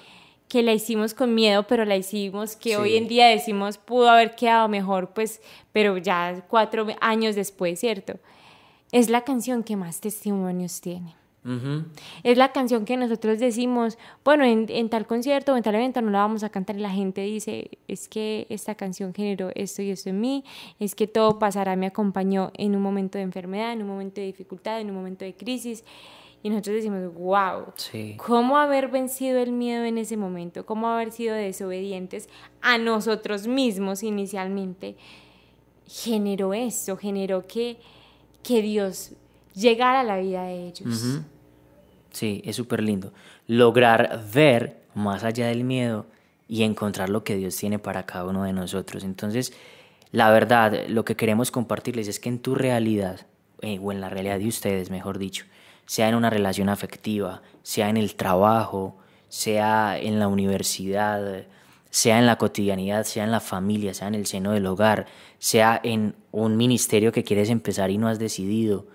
que 0.48 0.64
la 0.64 0.74
hicimos 0.74 1.14
con 1.14 1.34
miedo, 1.34 1.64
pero 1.64 1.86
la 1.86 1.96
hicimos, 1.96 2.56
que 2.56 2.78
hoy 2.78 2.96
en 2.98 3.08
día 3.08 3.28
decimos 3.28 3.78
pudo 3.78 4.10
haber 4.10 4.36
quedado 4.36 4.68
mejor, 4.70 5.10
pues, 5.10 5.42
pero 5.72 5.98
ya 5.98 6.44
cuatro 6.48 6.88
años 7.02 7.36
después, 7.36 7.80
¿cierto? 7.80 8.20
Es 8.92 9.10
la 9.10 9.22
canción 9.22 9.64
que 9.64 9.76
más 9.76 10.00
testimonios 10.00 10.80
tiene. 10.80 11.16
Es 12.24 12.38
la 12.38 12.54
canción 12.54 12.86
que 12.86 12.96
nosotros 12.96 13.38
decimos, 13.38 13.98
bueno, 14.24 14.46
en, 14.46 14.90
tal 14.90 15.06
concierto 15.06 15.54
o 15.54 15.58
en 15.58 15.64
tal 15.64 15.76
evento 15.76 16.02
no 16.02 16.10
la 16.10 16.20
vamos 16.20 16.44
a 16.44 16.50
cantar 16.50 16.78
y 16.78 16.80
la 16.80 16.90
gente 16.90 17.22
dice, 17.22 17.70
es 17.88 18.08
que 18.08 18.48
esta 18.50 18.76
canción 18.76 19.14
generó 19.14 19.50
esto 19.56 19.82
y 19.82 19.92
esto 19.92 20.10
en 20.10 20.22
mí, 20.22 20.46
es 20.80 20.96
que 20.96 21.06
todo 21.06 21.40
pasará, 21.40 21.76
me 21.76 21.88
acompañó 21.88 22.52
en 22.58 22.76
un 22.76 22.82
momento 22.82 23.18
de 23.18 23.26
enfermedad, 23.26 23.74
en 23.74 23.82
un 23.82 23.90
momento 23.90 24.22
de 24.22 24.28
dificultad, 24.28 24.80
en 24.80 24.90
un 24.90 24.96
momento 24.96 25.26
de 25.26 25.34
crisis. 25.34 25.84
Y 26.44 26.50
nosotros 26.50 26.76
decimos, 26.78 27.14
wow, 27.14 27.74
¿cómo 28.18 28.58
haber 28.58 28.90
vencido 28.90 29.40
el 29.40 29.52
miedo 29.52 29.84
en 29.86 29.98
ese 29.98 30.18
momento? 30.18 30.66
¿Cómo 30.66 30.88
haber 30.90 31.12
sido 31.12 31.36
desobedientes 31.36 32.28
a 32.62 32.78
nosotros 32.78 33.48
mismos 33.48 34.04
inicialmente? 34.04 34.96
Generó 35.88 36.54
eso, 36.54 36.98
generó 36.98 37.48
que, 37.48 37.78
que 38.44 38.62
Dios 38.62 39.14
llegara 39.54 40.02
a 40.02 40.04
la 40.04 40.18
vida 40.18 40.44
de 40.44 40.68
ellos. 40.68 41.22
Sí, 42.13 42.41
es 42.45 42.56
súper 42.56 42.82
lindo. 42.82 43.12
Lograr 43.47 44.23
ver 44.32 44.78
más 44.93 45.23
allá 45.23 45.47
del 45.47 45.63
miedo 45.63 46.06
y 46.47 46.63
encontrar 46.63 47.10
lo 47.10 47.23
que 47.23 47.36
Dios 47.36 47.58
tiene 47.58 47.80
para 47.80 48.06
cada 48.06 48.26
uno 48.26 48.43
de 48.43 48.54
nosotros. 48.54 49.04
Entonces, 49.04 49.52
la 50.12 50.30
verdad, 50.30 50.88
lo 50.88 51.04
que 51.04 51.15
queremos 51.15 51.49
compartirles 51.49 52.08
es 52.08 52.19
que 52.19 52.30
en 52.30 52.39
tu 52.39 52.54
realidad, 52.54 53.26
eh, 53.62 53.80
o 53.82 53.91
en 53.91 53.99
la 53.99 54.10
realidad 54.10 54.38
de 54.38 54.47
ustedes, 54.47 54.91
mejor 54.91 55.17
dicho, 55.17 55.45
sea 55.88 56.08
en 56.08 56.15
una 56.15 56.30
relación 56.30 56.69
afectiva, 56.69 57.41
sea 57.63 57.89
en 57.89 57.97
el 57.97 58.13
trabajo, 58.13 58.95
sea 59.28 59.97
en 59.97 60.19
la 60.19 60.28
universidad, 60.28 61.45
sea 61.89 62.19
en 62.19 62.28
la 62.28 62.38
cotidianidad, 62.38 63.06
sea 63.06 63.23
en 63.23 63.32
la 63.32 63.39
familia, 63.39 63.95
sea 63.95 64.08
en 64.08 64.15
el 64.15 64.28
seno 64.28 64.52
del 64.52 64.67
hogar, 64.67 65.08
sea 65.39 65.82
en 65.84 66.15
un 66.32 66.58
ministerio 66.58 67.12
que 67.12 67.23
quieres 67.23 67.49
empezar 67.49 67.89
y 67.89 67.97
no 67.97 68.08
has 68.08 68.19
decidido, 68.19 68.86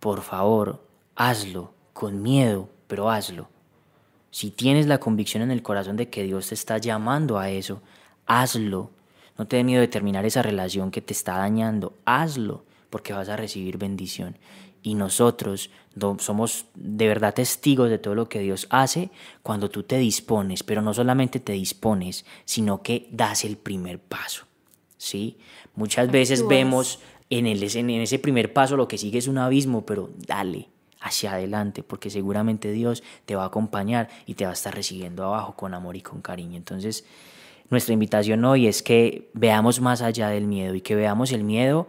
por 0.00 0.20
favor, 0.20 0.84
hazlo 1.16 1.77
con 1.98 2.22
miedo, 2.22 2.68
pero 2.86 3.10
hazlo. 3.10 3.48
Si 4.30 4.52
tienes 4.52 4.86
la 4.86 5.00
convicción 5.00 5.42
en 5.42 5.50
el 5.50 5.64
corazón 5.64 5.96
de 5.96 6.08
que 6.08 6.22
Dios 6.22 6.46
te 6.46 6.54
está 6.54 6.78
llamando 6.78 7.40
a 7.40 7.50
eso, 7.50 7.82
hazlo. 8.24 8.92
No 9.36 9.48
te 9.48 9.56
dé 9.56 9.64
miedo 9.64 9.80
de 9.80 9.88
terminar 9.88 10.24
esa 10.24 10.40
relación 10.40 10.92
que 10.92 11.02
te 11.02 11.12
está 11.12 11.38
dañando, 11.38 11.94
hazlo, 12.04 12.62
porque 12.88 13.14
vas 13.14 13.28
a 13.28 13.36
recibir 13.36 13.78
bendición. 13.78 14.36
Y 14.80 14.94
nosotros 14.94 15.70
somos 16.20 16.66
de 16.76 17.08
verdad 17.08 17.34
testigos 17.34 17.90
de 17.90 17.98
todo 17.98 18.14
lo 18.14 18.28
que 18.28 18.38
Dios 18.38 18.68
hace 18.70 19.10
cuando 19.42 19.68
tú 19.68 19.82
te 19.82 19.98
dispones, 19.98 20.62
pero 20.62 20.82
no 20.82 20.94
solamente 20.94 21.40
te 21.40 21.54
dispones, 21.54 22.24
sino 22.44 22.80
que 22.80 23.08
das 23.10 23.44
el 23.44 23.56
primer 23.56 23.98
paso. 23.98 24.44
¿sí? 24.98 25.36
Muchas 25.74 26.12
veces 26.12 26.46
vemos 26.46 27.00
en, 27.28 27.48
el, 27.48 27.60
en 27.60 27.90
ese 27.90 28.20
primer 28.20 28.52
paso 28.52 28.76
lo 28.76 28.86
que 28.86 28.98
sigue 28.98 29.18
es 29.18 29.26
un 29.26 29.38
abismo, 29.38 29.84
pero 29.84 30.10
dale, 30.28 30.68
hacia 31.00 31.32
adelante, 31.32 31.82
porque 31.82 32.10
seguramente 32.10 32.72
Dios 32.72 33.02
te 33.24 33.36
va 33.36 33.44
a 33.44 33.46
acompañar 33.46 34.08
y 34.26 34.34
te 34.34 34.44
va 34.44 34.50
a 34.50 34.54
estar 34.54 34.74
recibiendo 34.74 35.24
abajo 35.24 35.54
con 35.54 35.74
amor 35.74 35.96
y 35.96 36.00
con 36.00 36.20
cariño. 36.20 36.56
Entonces, 36.56 37.04
nuestra 37.70 37.92
invitación 37.92 38.44
hoy 38.44 38.66
es 38.66 38.82
que 38.82 39.30
veamos 39.34 39.80
más 39.80 40.02
allá 40.02 40.28
del 40.28 40.46
miedo 40.46 40.74
y 40.74 40.80
que 40.80 40.96
veamos 40.96 41.32
el 41.32 41.44
miedo 41.44 41.88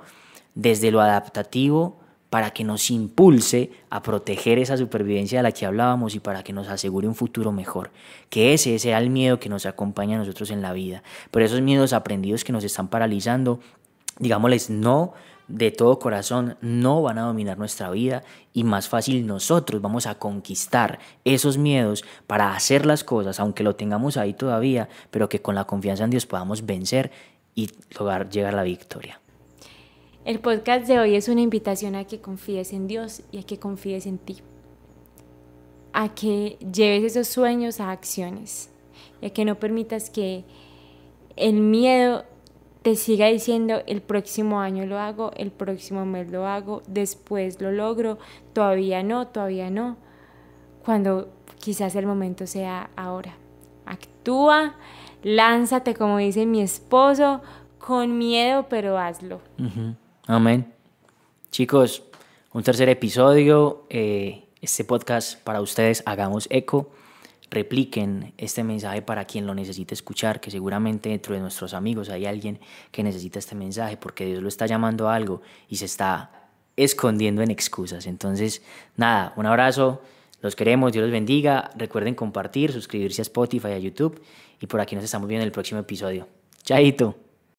desde 0.54 0.92
lo 0.92 1.02
adaptativo 1.02 2.00
para 2.30 2.52
que 2.52 2.64
nos 2.64 2.92
impulse 2.92 3.72
a 3.90 4.04
proteger 4.04 4.60
esa 4.60 4.78
supervivencia 4.78 5.40
de 5.40 5.44
la 5.44 5.52
que 5.52 5.66
hablábamos 5.66 6.14
y 6.14 6.20
para 6.20 6.44
que 6.44 6.54
nos 6.54 6.68
asegure 6.68 7.08
un 7.08 7.16
futuro 7.16 7.52
mejor. 7.52 7.92
Que 8.30 8.54
ese 8.54 8.78
sea 8.78 9.00
el 9.00 9.10
miedo 9.10 9.40
que 9.40 9.50
nos 9.50 9.66
acompaña 9.66 10.18
a 10.18 10.20
nosotros 10.20 10.52
en 10.52 10.62
la 10.62 10.74
vida. 10.74 11.02
Pero 11.32 11.46
esos 11.46 11.62
miedos 11.62 11.92
aprendidos 11.94 12.44
que 12.44 12.52
nos 12.52 12.64
están 12.64 12.88
paralizando, 12.90 13.60
digámosles 14.20 14.70
no 14.70 15.14
de 15.50 15.72
todo 15.72 16.00
corazón, 16.00 16.58
no 16.62 17.02
van 17.02 17.18
a 17.18 17.24
dominar 17.24 17.58
nuestra 17.58 17.90
vida 17.90 18.24
y 18.54 18.64
más 18.64 18.88
fácil 18.88 19.26
nosotros 19.26 19.82
vamos 19.82 20.06
a 20.06 20.16
conquistar 20.16 21.00
esos 21.26 21.58
miedos 21.58 22.06
para 22.28 22.56
hacer 22.56 22.86
las 22.86 23.04
cosas, 23.04 23.40
aunque 23.40 23.64
lo 23.64 23.76
tengamos 23.76 24.16
ahí 24.16 24.34
todavía, 24.34 24.88
pero 25.12 25.28
que 25.28 25.42
con 25.42 25.56
la 25.56 25.66
confianza 25.66 26.04
en 26.04 26.12
Dios 26.12 26.26
podamos 26.26 26.66
vencer 26.66 27.12
y 27.56 27.70
lograr 27.98 28.30
llegar 28.30 28.54
a 28.54 28.58
la 28.58 28.64
victoria. 28.64 29.20
El 30.24 30.40
podcast 30.40 30.88
de 30.88 31.00
hoy 31.00 31.16
es 31.16 31.28
una 31.28 31.42
invitación 31.42 31.96
a 31.96 32.06
que 32.06 32.22
confíes 32.22 32.72
en 32.72 32.88
Dios 32.88 33.24
y 33.32 33.40
a 33.40 33.44
que 33.44 33.58
confíes 33.58 34.06
en 34.06 34.20
ti. 34.20 34.38
A 35.92 36.14
que 36.14 36.58
lleves 36.60 37.16
esos 37.16 37.28
sueños 37.28 37.80
a 37.80 37.90
acciones 37.90 38.70
y 39.22 39.26
a 39.26 39.30
que 39.32 39.46
no 39.46 39.56
permitas 39.56 40.12
que 40.12 40.44
el 41.36 41.56
miedo 41.56 42.26
te 42.90 42.96
siga 42.96 43.28
diciendo 43.28 43.84
el 43.86 44.02
próximo 44.02 44.62
año 44.62 44.84
lo 44.88 44.98
hago, 44.98 45.32
el 45.36 45.52
próximo 45.52 46.08
mes 46.08 46.32
lo 46.32 46.48
hago, 46.48 46.82
después 46.88 47.62
lo 47.62 47.72
logro, 47.72 48.18
todavía 48.54 49.04
no, 49.04 49.28
todavía 49.28 49.70
no, 49.70 49.96
cuando 50.84 51.30
quizás 51.60 51.94
el 51.94 52.08
momento 52.08 52.48
sea 52.48 52.90
ahora. 52.96 53.38
Actúa, 53.86 54.74
lánzate 55.22 55.94
como 55.94 56.18
dice 56.18 56.48
mi 56.48 56.62
esposo, 56.62 57.42
con 57.78 58.18
miedo, 58.18 58.66
pero 58.70 58.98
hazlo. 58.98 59.40
Amén. 60.26 60.74
Chicos, 61.52 62.02
un 62.54 62.64
tercer 62.64 62.90
episodio. 62.90 63.86
Eh, 63.92 64.48
este 64.62 64.84
podcast 64.84 65.40
para 65.44 65.62
ustedes, 65.62 66.02
hagamos 66.08 66.48
eco. 66.50 66.90
Repliquen 67.52 68.34
este 68.38 68.64
mensaje 68.64 69.02
para 69.02 69.26
quien 69.26 69.48
lo 69.48 69.56
necesite 69.56 69.94
escuchar, 69.94 70.40
que 70.40 70.52
seguramente 70.52 71.10
dentro 71.10 71.34
de 71.34 71.42
nuestros 71.42 71.74
amigos 71.74 72.10
hay 72.10 72.26
alguien 72.26 72.60
que 72.92 73.04
necesita 73.04 73.40
este 73.40 73.56
mensaje 73.56 73.98
porque 73.98 74.26
Dios 74.26 74.42
lo 74.42 74.48
está 74.48 74.66
llamando 74.66 75.10
a 75.10 75.16
algo 75.16 75.42
y 75.68 75.78
se 75.78 75.86
está 75.86 76.50
escondiendo 76.76 77.42
en 77.42 77.52
excusas. 77.52 78.06
Entonces, 78.06 78.62
nada, 78.96 79.34
un 79.36 79.46
abrazo, 79.46 80.02
los 80.42 80.56
queremos, 80.56 80.92
Dios 80.92 81.04
los 81.04 81.12
bendiga. 81.12 81.72
Recuerden 81.76 82.16
compartir, 82.16 82.72
suscribirse 82.72 83.22
a 83.22 83.24
Spotify, 83.24 83.70
a 83.70 83.80
YouTube 83.80 84.22
y 84.60 84.68
por 84.68 84.80
aquí 84.80 84.96
nos 84.96 85.04
estamos 85.04 85.28
viendo 85.28 85.44
en 85.44 85.48
el 85.48 85.52
próximo 85.52 85.80
episodio. 85.80 86.28
Chaito. 86.64 87.29